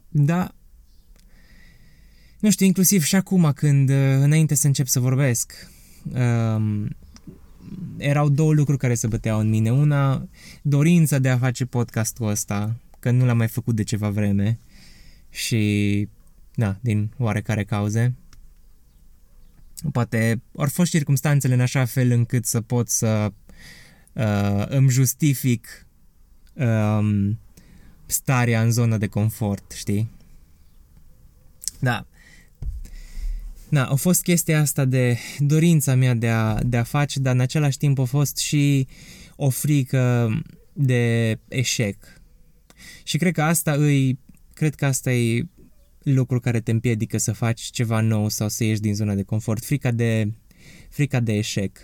Da, 0.09 0.55
nu 2.43 2.51
știu, 2.51 2.65
inclusiv 2.65 3.03
și 3.03 3.15
acum 3.15 3.51
când, 3.55 3.89
uh, 3.89 3.95
înainte 3.95 4.55
să 4.55 4.67
încep 4.67 4.87
să 4.87 4.99
vorbesc, 4.99 5.53
um, 6.03 6.95
erau 7.97 8.29
două 8.29 8.53
lucruri 8.53 8.79
care 8.79 8.93
se 8.93 9.07
băteau 9.07 9.39
în 9.39 9.49
mine. 9.49 9.71
Una, 9.71 10.27
dorința 10.61 11.19
de 11.19 11.29
a 11.29 11.37
face 11.37 11.65
podcastul 11.65 12.27
ăsta, 12.27 12.75
că 12.99 13.11
nu 13.11 13.25
l-am 13.25 13.37
mai 13.37 13.47
făcut 13.47 13.75
de 13.75 13.83
ceva 13.83 14.09
vreme 14.09 14.59
și, 15.29 16.07
da, 16.55 16.77
din 16.81 17.11
oarecare 17.17 17.63
cauze. 17.63 18.15
Poate 19.91 20.41
au 20.55 20.65
fost 20.65 20.91
circumstanțele 20.91 21.53
în 21.53 21.61
așa 21.61 21.85
fel 21.85 22.11
încât 22.11 22.45
să 22.45 22.61
pot 22.61 22.89
să 22.89 23.31
uh, 24.13 24.65
îmi 24.67 24.89
justific 24.89 25.87
um, 26.53 27.39
starea 28.05 28.61
în 28.61 28.71
zona 28.71 28.97
de 28.97 29.07
confort, 29.07 29.71
știi? 29.71 30.09
Da. 31.79 32.05
Na, 33.73 33.85
a 33.85 33.95
fost 33.95 34.21
chestia 34.21 34.59
asta 34.59 34.85
de 34.85 35.17
dorința 35.39 35.95
mea 35.95 36.13
de 36.13 36.29
a, 36.29 36.63
de 36.63 36.77
a 36.77 36.83
face, 36.83 37.19
dar 37.19 37.33
în 37.33 37.39
același 37.39 37.77
timp 37.77 37.99
a 37.99 38.03
fost 38.03 38.37
și 38.37 38.87
o 39.35 39.49
frică 39.49 40.29
de 40.73 41.35
eșec. 41.47 42.21
Și 43.03 43.17
cred 43.17 43.33
că 43.33 43.41
asta 43.41 43.71
îi, 43.71 44.19
cred 44.53 44.75
că 44.75 44.85
asta 44.85 45.11
e 45.11 45.47
lucru 46.03 46.39
care 46.39 46.59
te 46.59 46.71
împiedică 46.71 47.17
să 47.17 47.31
faci 47.31 47.61
ceva 47.61 47.99
nou 47.99 48.29
sau 48.29 48.49
să 48.49 48.63
ieși 48.63 48.81
din 48.81 48.95
zona 48.95 49.15
de 49.15 49.23
confort, 49.23 49.65
frica 49.65 49.91
de, 49.91 50.33
frica 50.89 51.19
de 51.19 51.33
eșec. 51.33 51.77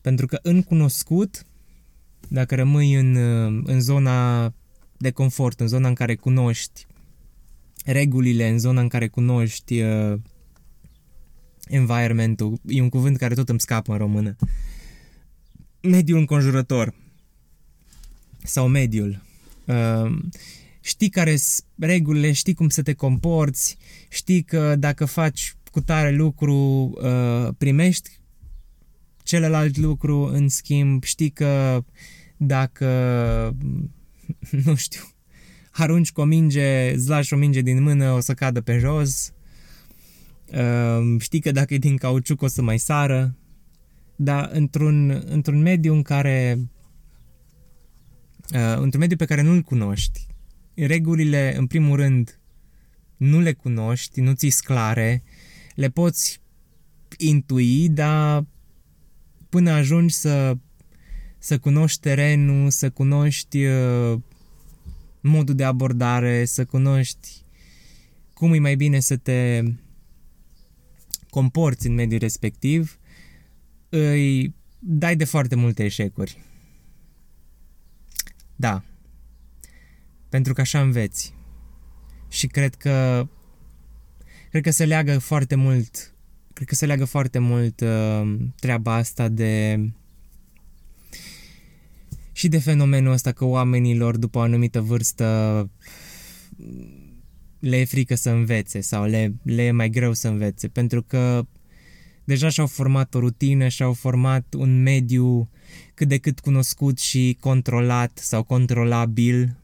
Pentru 0.00 0.26
că 0.26 0.38
în 0.42 0.62
cunoscut, 0.62 1.46
dacă 2.28 2.54
rămâi 2.54 2.94
în, 2.94 3.16
în 3.66 3.80
zona 3.80 4.52
de 4.96 5.10
confort, 5.10 5.60
în 5.60 5.68
zona 5.68 5.88
în 5.88 5.94
care 5.94 6.14
cunoști 6.14 6.86
regulile, 7.84 8.48
în 8.48 8.58
zona 8.58 8.80
în 8.80 8.88
care 8.88 9.08
cunoști 9.08 9.80
uh, 9.80 10.18
environmentul, 11.70 12.60
e 12.66 12.82
un 12.82 12.88
cuvânt 12.88 13.16
care 13.16 13.34
tot 13.34 13.48
îmi 13.48 13.60
scapă 13.60 13.92
în 13.92 13.98
română, 13.98 14.36
mediul 15.80 16.18
înconjurător. 16.18 16.94
Sau 18.42 18.68
mediul. 18.68 19.22
Uh, 19.64 20.18
știi 20.80 21.08
care 21.08 21.36
sunt 21.36 21.64
regulile, 21.78 22.32
știi 22.32 22.54
cum 22.54 22.68
să 22.68 22.82
te 22.82 22.92
comporți, 22.92 23.76
știi 24.08 24.42
că 24.42 24.76
dacă 24.76 25.04
faci 25.04 25.54
cu 25.70 25.80
tare 25.80 26.10
lucru 26.10 26.54
uh, 26.54 27.48
primești 27.58 28.10
celălalt 29.22 29.76
lucru 29.76 30.22
în 30.32 30.48
schimb, 30.48 31.02
știi 31.02 31.30
că 31.30 31.84
dacă 32.36 32.86
nu 34.64 34.74
știu, 34.74 35.02
arunci 35.70 36.12
cu 36.12 36.20
o 36.20 36.24
minge, 36.24 36.92
îți 36.94 37.08
lași 37.08 37.34
o 37.34 37.36
minge 37.36 37.60
din 37.60 37.82
mână, 37.82 38.12
o 38.12 38.20
să 38.20 38.34
cadă 38.34 38.60
pe 38.60 38.78
jos, 38.78 39.32
uh, 39.32 39.39
știi 41.18 41.40
că 41.40 41.50
dacă 41.52 41.74
e 41.74 41.78
din 41.78 41.96
cauciuc 41.96 42.42
o 42.42 42.46
să 42.46 42.62
mai 42.62 42.78
sară, 42.78 43.36
dar 44.16 44.50
într-un, 44.52 45.22
într-un 45.26 45.60
mediu 45.60 45.94
în 45.94 46.02
care 46.02 46.58
uh, 48.54 48.76
într-un 48.76 49.00
mediu 49.00 49.16
pe 49.16 49.24
care 49.24 49.42
nu-l 49.42 49.62
cunoști, 49.62 50.26
regulile, 50.74 51.56
în 51.56 51.66
primul 51.66 51.96
rând, 51.96 52.40
nu 53.16 53.40
le 53.40 53.52
cunoști, 53.52 54.20
nu 54.20 54.32
ți 54.32 54.62
clare, 54.62 55.22
le 55.74 55.88
poți 55.88 56.40
intui, 57.16 57.88
dar 57.88 58.44
până 59.48 59.70
ajungi 59.70 60.14
să, 60.14 60.56
să 61.38 61.58
cunoști 61.58 62.00
terenul, 62.00 62.70
să 62.70 62.90
cunoști 62.90 63.64
uh, 63.64 64.18
modul 65.20 65.54
de 65.54 65.64
abordare, 65.64 66.44
să 66.44 66.64
cunoști 66.64 67.28
cum 68.34 68.52
e 68.52 68.58
mai 68.58 68.76
bine 68.76 69.00
să 69.00 69.16
te 69.16 69.62
comporți 71.30 71.86
în 71.86 71.94
mediul 71.94 72.20
respectiv, 72.20 72.98
îi 73.88 74.54
dai 74.78 75.16
de 75.16 75.24
foarte 75.24 75.54
multe 75.54 75.84
eșecuri. 75.84 76.38
Da. 78.56 78.84
Pentru 80.28 80.52
că 80.52 80.60
așa 80.60 80.80
înveți. 80.80 81.34
Și 82.28 82.46
cred 82.46 82.74
că 82.74 83.28
cred 84.50 84.62
că 84.62 84.70
se 84.70 84.84
leagă 84.84 85.18
foarte 85.18 85.54
mult 85.54 86.14
cred 86.52 86.68
că 86.68 86.74
se 86.74 86.86
leagă 86.86 87.04
foarte 87.04 87.38
mult 87.38 87.80
uh, 87.80 88.36
treaba 88.60 88.94
asta 88.94 89.28
de 89.28 89.84
și 92.32 92.48
de 92.48 92.58
fenomenul 92.58 93.12
ăsta 93.12 93.32
că 93.32 93.44
oamenilor 93.44 94.16
după 94.16 94.38
o 94.38 94.40
anumită 94.40 94.80
vârstă 94.80 95.70
le 97.60 97.76
e 97.76 97.84
frică 97.84 98.14
să 98.14 98.30
învețe 98.30 98.80
sau 98.80 99.04
le, 99.04 99.34
le 99.42 99.62
e 99.62 99.70
mai 99.70 99.90
greu 99.90 100.12
să 100.12 100.28
învețe 100.28 100.68
pentru 100.68 101.02
că 101.02 101.46
deja 102.24 102.48
și-au 102.48 102.66
format 102.66 103.14
o 103.14 103.18
rutină, 103.18 103.68
și-au 103.68 103.92
format 103.92 104.54
un 104.54 104.82
mediu 104.82 105.50
cât 105.94 106.08
de 106.08 106.18
cât 106.18 106.40
cunoscut 106.40 106.98
și 106.98 107.36
controlat 107.40 108.18
sau 108.18 108.42
controlabil 108.42 109.56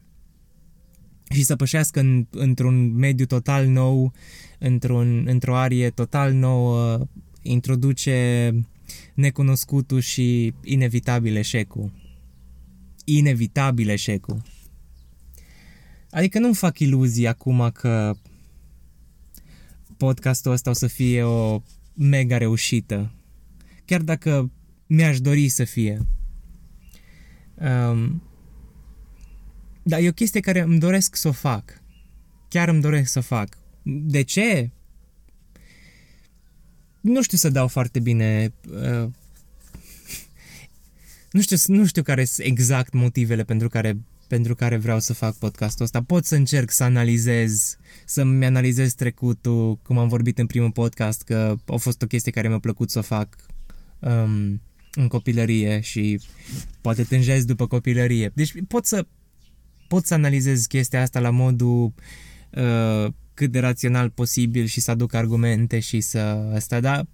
și 1.29 1.43
să 1.43 1.55
pășească 1.55 1.99
în, 1.99 2.27
într-un 2.29 2.95
mediu 2.95 3.25
total 3.25 3.67
nou, 3.67 4.13
într-un, 4.59 5.23
într-o 5.27 5.55
arie 5.55 5.89
total 5.89 6.33
nouă, 6.33 7.07
introduce 7.41 8.51
necunoscutul 9.13 9.99
și 9.99 10.53
inevitabil 10.63 11.35
eșecul. 11.35 11.91
Inevitabil 13.05 13.89
eșecul. 13.89 14.41
Adică 16.17 16.39
nu-mi 16.39 16.55
fac 16.55 16.79
iluzii 16.79 17.27
acum 17.27 17.69
că 17.73 18.15
podcastul 19.97 20.51
ăsta 20.51 20.69
o 20.69 20.73
să 20.73 20.87
fie 20.87 21.23
o 21.23 21.61
mega 21.93 22.37
reușită. 22.37 23.11
Chiar 23.85 24.01
dacă 24.01 24.51
mi-aș 24.87 25.19
dori 25.19 25.49
să 25.49 25.63
fie. 25.63 26.01
Um, 27.55 28.23
dar 29.83 29.99
e 29.99 30.07
o 30.07 30.11
chestie 30.11 30.39
care 30.39 30.59
îmi 30.59 30.79
doresc 30.79 31.15
să 31.15 31.27
o 31.27 31.31
fac. 31.31 31.81
Chiar 32.47 32.67
îmi 32.67 32.81
doresc 32.81 33.11
să 33.11 33.19
o 33.19 33.21
fac. 33.21 33.57
De 33.83 34.21
ce? 34.21 34.71
Nu 37.01 37.21
știu 37.21 37.37
să 37.37 37.49
dau 37.49 37.67
foarte 37.67 37.99
bine... 37.99 38.53
Uh, 38.69 39.09
nu 41.31 41.41
știu, 41.41 41.57
nu 41.75 41.85
știu 41.85 42.03
care 42.03 42.25
sunt 42.25 42.47
exact 42.47 42.93
motivele 42.93 43.43
pentru 43.43 43.69
care, 43.69 43.97
pentru 44.27 44.55
care 44.55 44.77
vreau 44.77 44.99
să 44.99 45.13
fac 45.13 45.35
podcastul 45.35 45.85
ăsta. 45.85 46.01
Pot 46.01 46.25
să 46.25 46.35
încerc 46.35 46.71
să 46.71 46.83
analizez, 46.83 47.77
să-mi 48.05 48.45
analizez 48.45 48.93
trecutul, 48.93 49.79
cum 49.83 49.97
am 49.97 50.07
vorbit 50.07 50.39
în 50.39 50.45
primul 50.45 50.71
podcast, 50.71 51.21
că 51.21 51.55
a 51.65 51.75
fost 51.75 52.01
o 52.01 52.05
chestie 52.07 52.31
care 52.31 52.47
mi-a 52.47 52.59
plăcut 52.59 52.89
să 52.89 52.99
o 52.99 53.01
fac 53.01 53.35
um, 53.99 54.61
în 54.93 55.07
copilărie 55.07 55.79
și 55.79 56.19
poate 56.81 57.03
tânjesc 57.03 57.45
după 57.45 57.67
copilărie. 57.67 58.31
Deci 58.33 58.53
pot 58.67 58.85
să 58.85 59.05
pot 59.87 60.05
să 60.05 60.13
analizez 60.13 60.65
chestia 60.65 61.01
asta 61.01 61.19
la 61.19 61.29
modul 61.29 61.93
uh, 62.51 63.13
cât 63.33 63.51
de 63.51 63.59
rațional 63.59 64.09
posibil 64.09 64.65
și 64.65 64.79
să 64.79 64.91
aduc 64.91 65.13
argumente 65.13 65.79
și 65.79 66.01
să 66.01 66.19
asta, 66.53 66.79
dar 66.79 67.07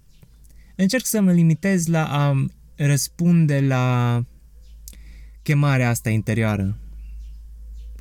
încerc 0.76 1.06
să 1.06 1.22
mă 1.22 1.32
limitez 1.32 1.88
la 1.88 2.06
a 2.06 2.46
răspunde 2.76 3.60
la 3.60 4.26
chemarea 5.42 5.90
asta 5.90 6.10
interioară, 6.10 6.78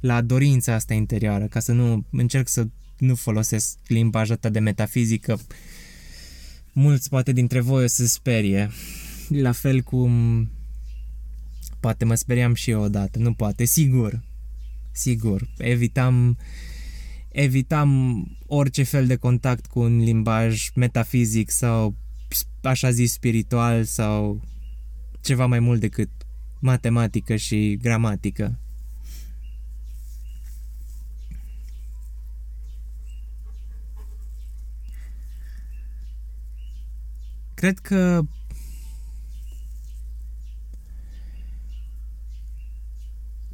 la 0.02 0.20
dorința 0.20 0.74
asta 0.74 0.94
interioară, 0.94 1.46
ca 1.46 1.60
să 1.60 1.72
nu 1.72 2.04
încerc 2.10 2.48
să 2.48 2.66
nu 2.98 3.14
folosesc 3.14 3.78
limbaj 3.86 4.30
atât 4.30 4.52
de 4.52 4.58
metafizică. 4.58 5.40
Mulți 6.72 7.08
poate 7.08 7.32
dintre 7.32 7.60
voi 7.60 7.84
o 7.84 7.86
să 7.86 8.06
sperie. 8.06 8.70
La 9.28 9.52
fel 9.52 9.80
cum 9.80 10.48
poate 11.80 12.04
mă 12.04 12.14
speriam 12.14 12.54
și 12.54 12.70
eu 12.70 12.82
odată, 12.82 13.18
nu 13.18 13.32
poate, 13.32 13.64
sigur, 13.64 14.22
sigur, 14.92 15.48
evitam 15.56 16.38
evitam 17.28 18.24
orice 18.46 18.82
fel 18.82 19.06
de 19.06 19.16
contact 19.16 19.66
cu 19.66 19.80
un 19.80 19.98
limbaj 19.98 20.70
metafizic 20.74 21.50
sau 21.50 21.96
așa 22.62 22.90
zis 22.90 23.12
spiritual 23.12 23.84
sau 23.84 24.42
ceva 25.20 25.46
mai 25.46 25.60
mult 25.60 25.80
decât 25.80 26.10
matematică 26.60 27.36
și 27.36 27.78
gramatică. 27.82 28.58
Cred 37.62 37.78
că 37.78 38.22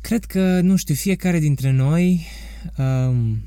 Cred 0.00 0.24
că, 0.24 0.60
nu 0.60 0.76
știu, 0.76 0.94
fiecare 0.94 1.38
dintre 1.38 1.70
noi 1.70 2.26
um, 2.78 3.42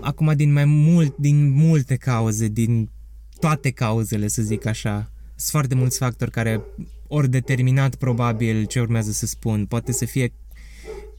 acum 0.00 0.32
din 0.36 0.52
mai 0.52 0.64
mult, 0.64 1.16
din 1.16 1.50
multe 1.50 1.96
cauze, 1.96 2.48
din 2.48 2.90
toate 3.38 3.70
cauzele, 3.70 4.28
să 4.28 4.42
zic 4.42 4.66
așa, 4.66 5.10
sunt 5.28 5.50
foarte 5.50 5.74
mulți 5.74 5.98
factori 5.98 6.30
care 6.30 6.62
ori 7.08 7.28
determinat 7.28 7.94
probabil 7.94 8.64
ce 8.64 8.80
urmează 8.80 9.10
să 9.10 9.26
spun. 9.26 9.66
Poate 9.66 9.92
să 9.92 10.04
fie 10.04 10.32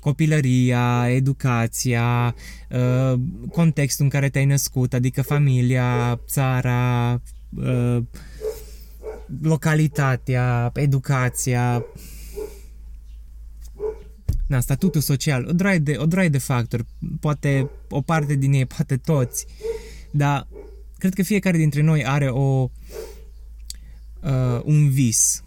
copilăria, 0.06 1.06
educația, 1.10 2.36
uh, 2.70 3.20
contextul 3.52 4.04
în 4.04 4.10
care 4.10 4.30
te-ai 4.30 4.46
născut, 4.46 4.94
adică 4.94 5.22
familia, 5.22 6.20
țara, 6.28 7.22
uh, 7.56 7.98
localitatea, 9.42 10.72
educația, 10.74 11.86
na, 14.48 14.60
statutul 14.60 15.02
social, 15.02 15.46
o 15.50 15.52
droaie 15.52 15.80
de, 15.80 15.96
o 15.98 16.06
droaie 16.06 16.30
de 16.30 16.38
factori, 16.38 16.86
poate 17.20 17.70
o 17.90 18.02
parte 18.02 18.36
din 18.36 18.54
ei, 18.54 18.66
poate 18.66 18.98
toți, 18.98 19.46
dar 20.12 20.48
cred 20.98 21.14
că 21.14 21.24
fiecare 21.24 21.58
dintre 21.58 21.82
noi 21.82 22.06
are 22.06 22.30
o 22.30 22.70
uh, 24.24 24.62
un 24.64 24.90
vis. 24.90 25.44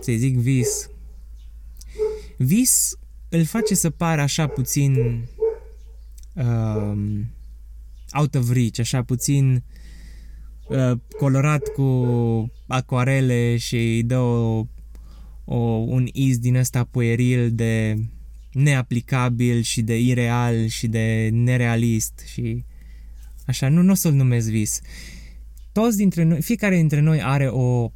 Să 0.00 0.12
zic 0.12 0.36
vis. 0.36 0.90
Vis 2.42 2.98
îl 3.28 3.44
face 3.44 3.74
să 3.74 3.90
pară 3.90 4.20
așa 4.20 4.46
puțin 4.46 5.24
uh, 6.34 6.98
out 8.12 8.34
of 8.34 8.52
reach, 8.52 8.78
așa 8.78 9.02
puțin 9.02 9.62
uh, 10.68 10.92
colorat 11.18 11.68
cu 11.68 11.84
acoarele 12.66 13.56
și 13.56 13.76
îi 13.76 14.02
dă 14.02 14.18
o, 14.18 14.66
o, 15.44 15.56
un 15.66 16.06
iz 16.12 16.38
din 16.38 16.56
ăsta 16.56 16.84
pueril 16.84 17.50
de 17.52 17.98
neaplicabil 18.52 19.60
și 19.60 19.82
de 19.82 19.98
ireal 19.98 20.66
și 20.66 20.86
de 20.86 21.28
nerealist 21.32 22.18
și 22.26 22.64
așa, 23.46 23.68
nu, 23.68 23.82
nu 23.82 23.90
o 23.90 23.94
să-l 23.94 24.12
numesc 24.12 24.48
vis. 24.48 24.80
Toți 25.72 25.96
dintre 25.96 26.22
noi, 26.22 26.42
fiecare 26.42 26.76
dintre 26.76 27.00
noi 27.00 27.22
are 27.22 27.46
o 27.46 27.90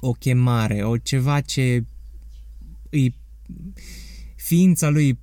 o 0.00 0.12
chemare, 0.12 0.84
o 0.84 0.96
ceva 0.96 1.40
ce 1.40 1.84
îi 2.92 3.14
ființa 4.36 4.88
lui 4.88 5.18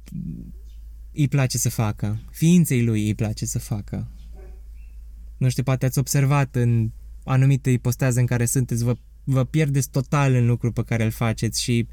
îi 1.13 1.27
place 1.27 1.57
să 1.57 1.69
facă, 1.69 2.21
ființei 2.31 2.83
lui 2.83 3.05
îi 3.05 3.15
place 3.15 3.45
să 3.45 3.59
facă. 3.59 4.07
Nu 5.37 5.49
știu, 5.49 5.63
poate 5.63 5.85
ați 5.85 5.99
observat 5.99 6.55
în 6.55 6.91
anumite 7.23 7.69
ipostaze 7.69 8.19
în 8.19 8.25
care 8.25 8.45
sunteți, 8.45 8.83
vă, 8.83 8.95
vă 9.23 9.43
pierdeți 9.43 9.89
total 9.89 10.33
în 10.33 10.45
lucrul 10.45 10.71
pe 10.71 10.83
care 10.83 11.03
îl 11.03 11.11
faceți 11.11 11.61
și 11.61 11.87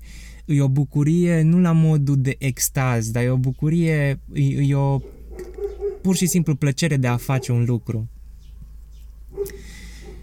e 0.45 0.61
o 0.61 0.69
bucurie, 0.69 1.43
nu 1.43 1.61
la 1.61 1.73
modul 1.73 2.21
de 2.21 2.37
extaz, 2.39 3.11
dar 3.11 3.23
e 3.23 3.29
o 3.29 3.37
bucurie, 3.37 4.21
e, 4.33 4.43
e 4.43 4.75
o 4.75 5.01
pur 6.03 6.17
și 6.17 6.27
simplu 6.27 6.55
plăcere 6.55 6.97
de 6.97 7.07
a 7.07 7.17
face 7.17 7.53
un 7.53 7.65
lucru. 7.65 8.09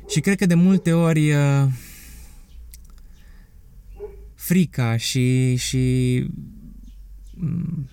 Și 0.09 0.19
cred 0.19 0.37
că 0.37 0.45
de 0.45 0.53
multe 0.53 0.93
ori 0.93 1.31
uh, 1.31 1.67
frica 4.43 4.97
și, 4.97 5.55
și 5.55 6.25
mm, 7.33 7.89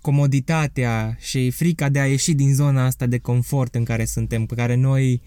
comoditatea 0.00 1.16
și 1.20 1.50
frica 1.50 1.88
de 1.88 1.98
a 1.98 2.06
ieși 2.06 2.34
din 2.34 2.54
zona 2.54 2.84
asta 2.84 3.06
de 3.06 3.18
confort 3.18 3.74
în 3.74 3.84
care 3.84 4.04
suntem, 4.04 4.46
pe 4.46 4.54
care 4.54 4.74
noi 4.74 5.22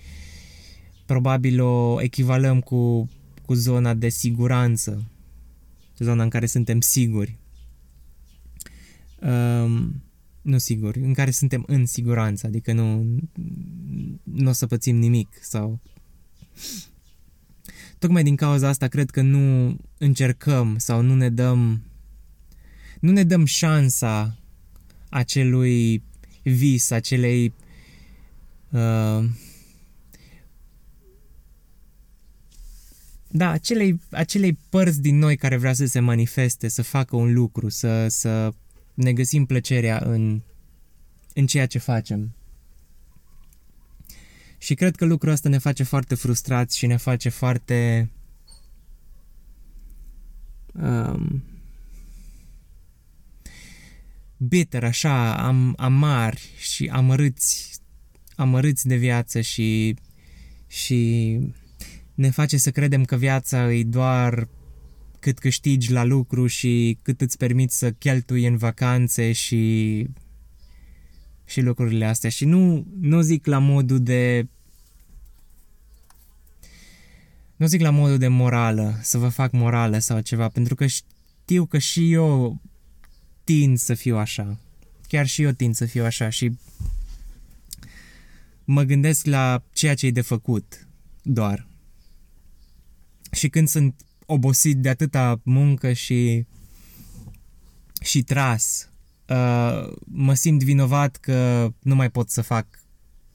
probabil 1.05 1.61
o 1.61 2.01
echivalăm 2.01 2.59
cu, 2.59 3.09
cu 3.45 3.53
zona 3.53 3.93
de 3.93 4.09
siguranță, 4.09 5.11
zona 5.97 6.23
în 6.23 6.29
care 6.29 6.45
suntem 6.45 6.81
siguri. 6.81 7.37
Um, 9.21 10.03
nu 10.41 10.57
siguri, 10.57 10.99
în 10.99 11.13
care 11.13 11.31
suntem 11.31 11.63
în 11.67 11.85
siguranță, 11.85 12.47
adică 12.47 12.73
nu, 12.73 13.05
nu 14.23 14.49
o 14.49 14.51
să 14.51 14.67
pățim 14.67 14.95
nimic 14.95 15.29
sau 15.41 15.79
tocmai 18.05 18.23
din 18.23 18.35
cauza 18.35 18.67
asta 18.67 18.87
cred 18.87 19.09
că 19.09 19.21
nu 19.21 19.77
încercăm 19.97 20.77
sau 20.77 21.01
nu 21.01 21.15
ne 21.15 21.29
dăm 21.29 21.83
nu 22.99 23.11
ne 23.11 23.23
dăm 23.23 23.45
șansa 23.45 24.37
acelui 25.09 26.03
vis, 26.43 26.91
acelei 26.91 27.53
uh, 28.69 29.25
da, 33.27 33.49
acelei, 33.49 33.99
acelei 34.11 34.57
părți 34.69 35.01
din 35.01 35.17
noi 35.17 35.37
care 35.37 35.57
vrea 35.57 35.73
să 35.73 35.85
se 35.85 35.99
manifeste, 35.99 36.67
să 36.67 36.81
facă 36.81 37.15
un 37.15 37.33
lucru, 37.33 37.69
să, 37.69 38.07
să 38.07 38.53
ne 38.93 39.13
găsim 39.13 39.45
plăcerea 39.45 40.01
în, 40.05 40.41
în 41.33 41.45
ceea 41.45 41.65
ce 41.65 41.77
facem. 41.77 42.34
Și 44.65 44.75
cred 44.75 44.95
că 44.95 45.05
lucrul 45.05 45.31
ăsta 45.31 45.49
ne 45.49 45.57
face 45.57 45.83
foarte 45.83 46.15
frustrați 46.15 46.77
și 46.77 46.85
ne 46.85 46.97
face 46.97 47.29
foarte 47.29 48.09
um, 50.73 51.43
bitter, 54.37 54.83
așa, 54.83 55.35
am, 55.35 55.73
amari 55.77 56.49
și 56.57 56.89
amărâți, 56.91 57.79
amărâți 58.35 58.87
de 58.87 58.95
viață 58.95 59.41
și, 59.41 59.95
și 60.67 61.39
ne 62.13 62.29
face 62.29 62.57
să 62.57 62.71
credem 62.71 63.03
că 63.03 63.15
viața 63.15 63.73
e 63.73 63.83
doar 63.83 64.47
cât 65.19 65.39
câștigi 65.39 65.91
la 65.91 66.03
lucru 66.03 66.47
și 66.47 66.97
cât 67.01 67.21
îți 67.21 67.37
permiți 67.37 67.77
să 67.77 67.91
cheltui 67.91 68.45
în 68.45 68.57
vacanțe 68.57 69.31
și 69.31 70.05
și 71.45 71.61
lucrurile 71.61 72.05
astea. 72.05 72.29
Și 72.29 72.45
nu, 72.45 72.85
nu 72.99 73.21
zic 73.21 73.45
la 73.45 73.57
modul 73.57 73.99
de 73.99 74.47
nu 77.55 77.65
zic 77.65 77.81
la 77.81 77.89
modul 77.89 78.17
de 78.17 78.27
morală, 78.27 78.99
să 79.01 79.17
vă 79.17 79.29
fac 79.29 79.51
morală 79.51 79.97
sau 79.97 80.19
ceva, 80.19 80.49
pentru 80.49 80.75
că 80.75 80.85
știu 80.85 81.65
că 81.65 81.77
și 81.77 82.11
eu 82.11 82.61
tind 83.43 83.77
să 83.77 83.93
fiu 83.93 84.17
așa. 84.17 84.57
Chiar 85.07 85.27
și 85.27 85.41
eu 85.41 85.51
tind 85.51 85.75
să 85.75 85.85
fiu 85.85 86.03
așa 86.03 86.29
și 86.29 86.57
mă 88.63 88.83
gândesc 88.83 89.25
la 89.25 89.63
ceea 89.73 89.95
ce 89.95 90.05
e 90.05 90.11
de 90.11 90.21
făcut 90.21 90.87
doar. 91.21 91.67
Și 93.31 93.49
când 93.49 93.67
sunt 93.67 94.01
obosit 94.25 94.77
de 94.77 94.89
atâta 94.89 95.39
muncă 95.43 95.93
și 95.93 96.45
și 98.01 98.23
tras, 98.23 98.89
uh, 99.29 99.93
mă 100.05 100.33
simt 100.33 100.63
vinovat 100.63 101.15
că 101.15 101.69
nu 101.79 101.95
mai 101.95 102.09
pot 102.09 102.29
să 102.29 102.41
fac 102.41 102.67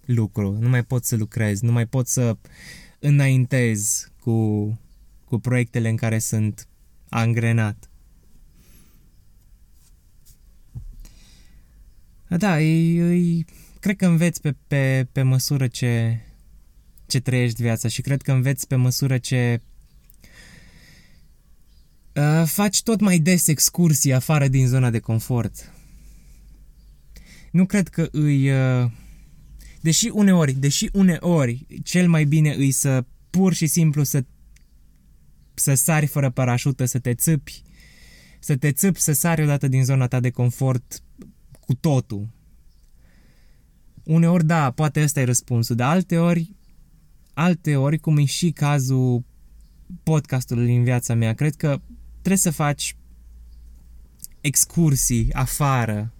lucru, 0.04 0.58
nu 0.60 0.68
mai 0.68 0.84
pot 0.84 1.04
să 1.04 1.16
lucrez, 1.16 1.60
nu 1.60 1.72
mai 1.72 1.86
pot 1.86 2.06
să 2.06 2.36
înaintez 3.00 4.10
cu, 4.20 4.78
cu 5.24 5.38
proiectele 5.38 5.88
în 5.88 5.96
care 5.96 6.18
sunt 6.18 6.68
angrenat. 7.08 7.90
Da, 12.28 12.60
e, 12.60 13.38
e, 13.38 13.44
cred 13.80 13.96
că 13.96 14.06
înveți 14.06 14.40
pe, 14.40 14.54
pe, 14.66 15.08
pe 15.12 15.22
măsură 15.22 15.66
ce, 15.66 16.20
ce 17.06 17.20
trăiești 17.20 17.62
viața 17.62 17.88
și 17.88 18.00
cred 18.02 18.22
că 18.22 18.32
înveți 18.32 18.66
pe 18.66 18.74
măsură 18.74 19.18
ce 19.18 19.60
uh, 22.14 22.42
faci 22.46 22.82
tot 22.82 23.00
mai 23.00 23.18
des 23.18 23.46
excursii 23.46 24.12
afară 24.12 24.48
din 24.48 24.66
zona 24.66 24.90
de 24.90 24.98
confort. 24.98 25.72
Nu 27.50 27.66
cred 27.66 27.88
că 27.88 28.08
îi... 28.12 28.50
Uh, 28.50 28.90
deși 29.80 30.08
uneori, 30.08 30.52
deși 30.52 30.88
uneori 30.92 31.66
cel 31.82 32.08
mai 32.08 32.24
bine 32.24 32.54
îi 32.54 32.70
să 32.70 33.04
pur 33.30 33.52
și 33.52 33.66
simplu 33.66 34.02
să 34.02 34.24
să 35.54 35.74
sari 35.74 36.06
fără 36.06 36.30
parașută, 36.30 36.84
să 36.84 36.98
te 36.98 37.14
țâpi, 37.14 37.62
să 38.38 38.56
te 38.56 38.72
țâpi, 38.72 39.00
să 39.00 39.12
sari 39.12 39.42
odată 39.42 39.68
din 39.68 39.84
zona 39.84 40.06
ta 40.06 40.20
de 40.20 40.30
confort 40.30 41.02
cu 41.60 41.74
totul. 41.74 42.28
Uneori, 44.04 44.46
da, 44.46 44.70
poate 44.70 45.02
ăsta 45.02 45.20
e 45.20 45.24
răspunsul, 45.24 45.76
dar 45.76 45.90
alte 45.90 46.18
ori, 46.18 46.54
alte 47.34 47.76
ori, 47.76 47.98
cum 47.98 48.16
e 48.16 48.24
și 48.24 48.50
cazul 48.50 49.24
podcastului 50.02 50.76
în 50.76 50.84
viața 50.84 51.14
mea, 51.14 51.34
cred 51.34 51.54
că 51.54 51.80
trebuie 52.12 52.36
să 52.36 52.50
faci 52.50 52.96
excursii 54.40 55.32
afară 55.32 56.14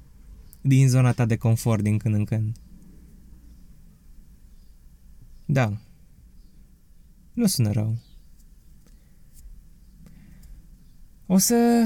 din 0.60 0.88
zona 0.88 1.12
ta 1.12 1.24
de 1.24 1.36
confort 1.36 1.82
din 1.82 1.98
când 1.98 2.14
în 2.14 2.24
când. 2.24 2.56
Da. 5.52 5.76
Nu 7.32 7.46
sună 7.46 7.72
rău. 7.72 7.98
O 11.26 11.38
să 11.38 11.84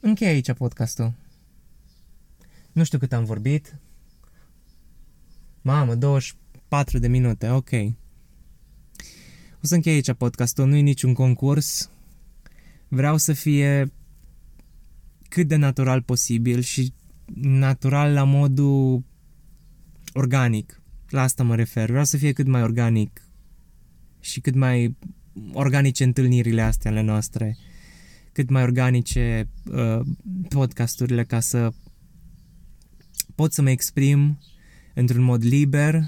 închei 0.00 0.28
aici 0.28 0.52
podcastul. 0.52 1.14
Nu 2.72 2.84
știu 2.84 2.98
cât 2.98 3.12
am 3.12 3.24
vorbit. 3.24 3.76
Mamă, 5.60 5.94
24 5.94 6.98
de 6.98 7.08
minute, 7.08 7.50
ok. 7.50 7.70
O 9.62 9.66
să 9.66 9.74
închei 9.74 9.94
aici 9.94 10.12
podcastul, 10.12 10.68
nu 10.68 10.76
e 10.76 10.80
niciun 10.80 11.14
concurs. 11.14 11.90
Vreau 12.88 13.16
să 13.16 13.32
fie 13.32 13.92
cât 15.28 15.48
de 15.48 15.56
natural 15.56 16.02
posibil 16.02 16.60
și 16.60 16.92
natural 17.34 18.12
la 18.12 18.24
modul 18.24 19.04
organic. 20.12 20.81
La 21.12 21.22
asta 21.22 21.42
mă 21.42 21.54
refer. 21.54 21.88
Vreau 21.88 22.04
să 22.04 22.16
fie 22.16 22.32
cât 22.32 22.46
mai 22.46 22.62
organic 22.62 23.22
și 24.20 24.40
cât 24.40 24.54
mai 24.54 24.96
organice 25.52 26.04
întâlnirile 26.04 26.62
astea 26.62 26.90
ale 26.90 27.00
noastre, 27.00 27.56
cât 28.32 28.50
mai 28.50 28.62
organice 28.62 29.48
uh, 29.64 30.00
podcasturile 30.48 31.24
ca 31.24 31.40
să 31.40 31.72
pot 33.34 33.52
să 33.52 33.62
mă 33.62 33.70
exprim 33.70 34.38
într-un 34.94 35.22
mod 35.22 35.44
liber 35.44 36.02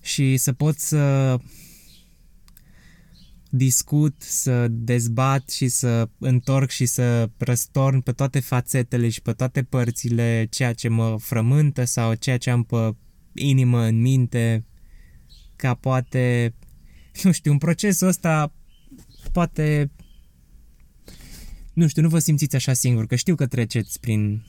și 0.00 0.36
să 0.36 0.52
pot 0.52 0.78
să 0.78 1.36
discut, 3.50 4.14
să 4.22 4.68
dezbat 4.68 5.48
și 5.48 5.68
să 5.68 6.08
întorc 6.18 6.70
și 6.70 6.86
să 6.86 7.30
răstorn 7.36 8.00
pe 8.00 8.12
toate 8.12 8.40
fațetele 8.40 9.08
și 9.08 9.22
pe 9.22 9.32
toate 9.32 9.62
părțile 9.62 10.46
ceea 10.50 10.72
ce 10.72 10.88
mă 10.88 11.16
frământă 11.20 11.84
sau 11.84 12.14
ceea 12.14 12.38
ce 12.38 12.50
am 12.50 12.62
pe 12.62 12.94
inimă, 13.38 13.82
în 13.82 14.00
minte, 14.00 14.64
ca 15.56 15.74
poate, 15.74 16.54
nu 17.22 17.32
știu, 17.32 17.52
un 17.52 17.58
procesul 17.58 18.08
ăsta 18.08 18.52
poate, 19.32 19.90
nu 21.72 21.86
știu, 21.86 22.02
nu 22.02 22.08
vă 22.08 22.18
simțiți 22.18 22.56
așa 22.56 22.72
singur, 22.72 23.06
că 23.06 23.16
știu 23.16 23.34
că 23.34 23.46
treceți 23.46 24.00
prin 24.00 24.42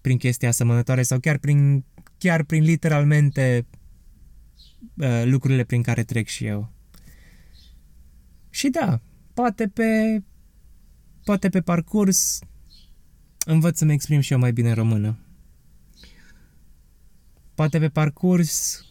prin 0.00 0.16
chestii 0.16 0.46
asemănătoare 0.46 1.02
sau 1.02 1.18
chiar 1.18 1.38
prin, 1.38 1.84
chiar 2.18 2.42
prin 2.42 2.62
literalmente 2.62 3.66
uh, 4.94 5.22
lucrurile 5.24 5.64
prin 5.64 5.82
care 5.82 6.04
trec 6.04 6.26
și 6.26 6.46
eu. 6.46 6.72
Și 8.50 8.68
da, 8.68 9.00
poate 9.34 9.68
pe, 9.68 10.22
poate 11.24 11.48
pe 11.48 11.60
parcurs 11.60 12.38
învăț 13.46 13.78
să-mi 13.78 13.92
exprim 13.92 14.20
și 14.20 14.32
eu 14.32 14.38
mai 14.38 14.52
bine 14.52 14.68
în 14.68 14.74
română. 14.74 15.18
Poate 17.60 17.78
pe 17.78 17.88
parcurs 17.88 18.84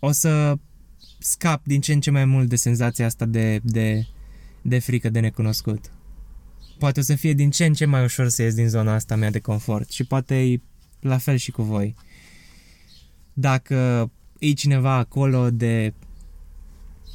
o 0.00 0.10
să 0.10 0.58
scap 1.18 1.64
din 1.64 1.80
ce 1.80 1.92
în 1.92 2.00
ce 2.00 2.10
mai 2.10 2.24
mult 2.24 2.48
de 2.48 2.56
senzația 2.56 3.06
asta 3.06 3.24
de, 3.24 3.60
de, 3.62 4.06
de 4.62 4.78
frică 4.78 5.08
de 5.08 5.20
necunoscut. 5.20 5.92
Poate 6.78 7.00
o 7.00 7.02
să 7.02 7.14
fie 7.14 7.32
din 7.32 7.50
ce 7.50 7.64
în 7.64 7.72
ce 7.72 7.84
mai 7.84 8.04
ușor 8.04 8.28
să 8.28 8.42
ies 8.42 8.54
din 8.54 8.68
zona 8.68 8.94
asta 8.94 9.16
mea 9.16 9.30
de 9.30 9.38
confort 9.38 9.90
și 9.90 10.04
poate 10.04 10.52
e 10.52 10.60
la 11.00 11.18
fel 11.18 11.36
și 11.36 11.50
cu 11.50 11.62
voi. 11.62 11.94
Dacă 13.32 14.10
e 14.38 14.52
cineva 14.52 14.94
acolo 14.94 15.50
de, 15.50 15.94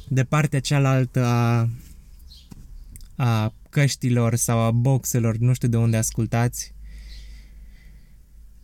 de 0.08 0.24
partea 0.24 0.60
cealaltă 0.60 1.24
a, 1.24 1.68
a 3.16 3.54
căștilor 3.70 4.34
sau 4.34 4.58
a 4.58 4.70
boxelor, 4.70 5.36
nu 5.36 5.52
știu 5.52 5.68
de 5.68 5.76
unde 5.76 5.96
ascultați, 5.96 6.76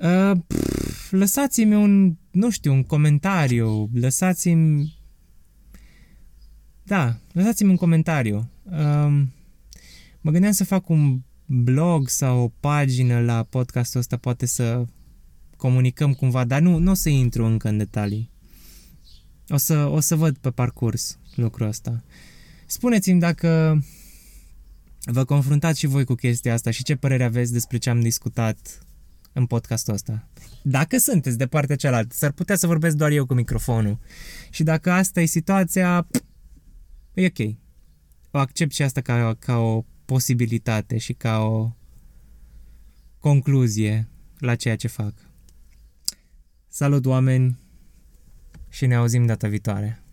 uh, 0.05 0.39
pff, 0.47 1.11
lăsați-mi 1.11 1.75
un, 1.75 2.17
nu 2.31 2.51
știu, 2.51 2.73
un 2.73 2.83
comentariu, 2.83 3.91
lăsați-mi 3.95 5.03
da, 6.87 7.17
lăsați-mi 7.33 7.71
un 7.71 7.77
comentariu. 7.77 8.51
Um, 8.65 9.33
mă 10.21 10.31
gândeam 10.31 10.53
să 10.53 10.65
fac 10.65 10.89
un 10.89 11.21
blog 11.47 12.09
sau 12.09 12.41
o 12.41 12.49
pagină 12.61 13.21
la 13.21 13.43
podcastul 13.43 14.01
ăsta, 14.01 14.17
poate 14.17 14.47
să 14.47 14.85
comunicăm 15.57 16.15
cumva, 16.15 16.45
dar 16.45 16.61
nu, 16.61 16.79
nu 16.79 16.91
o 16.91 16.95
să 16.95 17.09
intru 17.09 17.45
încă 17.45 17.69
în 17.69 17.77
detalii. 17.77 18.31
O 19.49 19.57
să, 19.57 19.87
o 19.87 20.01
să 20.01 20.17
văd 20.17 20.37
pe 20.37 20.51
parcurs 20.51 21.19
lucrul 21.35 21.67
ăsta. 21.67 22.03
Spuneți-mi 22.67 23.21
dacă 23.21 23.83
vă 25.05 25.25
confruntați 25.25 25.79
și 25.79 25.87
voi 25.87 26.05
cu 26.05 26.15
chestia 26.15 26.53
asta 26.53 26.71
și 26.71 26.83
ce 26.83 26.97
părere 26.97 27.25
aveți 27.25 27.53
despre 27.53 27.79
ce 27.79 27.91
am 27.91 28.01
discutat 28.01 28.87
în 29.35 29.47
podcastul 29.47 29.95
ăsta. 29.95 30.29
Dacă 30.63 30.99
sunteți 30.99 31.39
de 31.39 31.47
partea 31.47 31.77
cealaltă, 31.77 32.15
s-ar 32.15 32.33
putea 32.33 32.57
să 32.57 32.67
vorbesc 32.67 32.97
doar 32.97 33.11
eu 33.11 33.27
cu 33.27 33.35
microfonul. 33.35 33.99
Și 34.51 34.63
dacă 34.63 34.91
asta 34.91 35.21
e 35.21 35.25
situația, 35.25 36.07
e 37.15 37.27
ok. 37.27 37.55
O 38.31 38.39
accept 38.39 38.73
și 38.73 38.83
asta 38.83 39.01
ca, 39.01 39.37
ca 39.39 39.57
o 39.57 39.85
posibilitate 40.05 40.99
și 40.99 41.13
ca 41.13 41.39
o 41.39 41.71
concluzie 43.19 44.09
la 44.39 44.55
ceea 44.55 44.77
ce 44.77 44.89
fac. 44.89 45.15
Salut 46.69 47.07
oameni 47.07 47.59
și 48.69 48.87
ne 48.87 48.95
auzim 48.95 49.27
data 49.27 49.49
viitoare. 49.49 50.04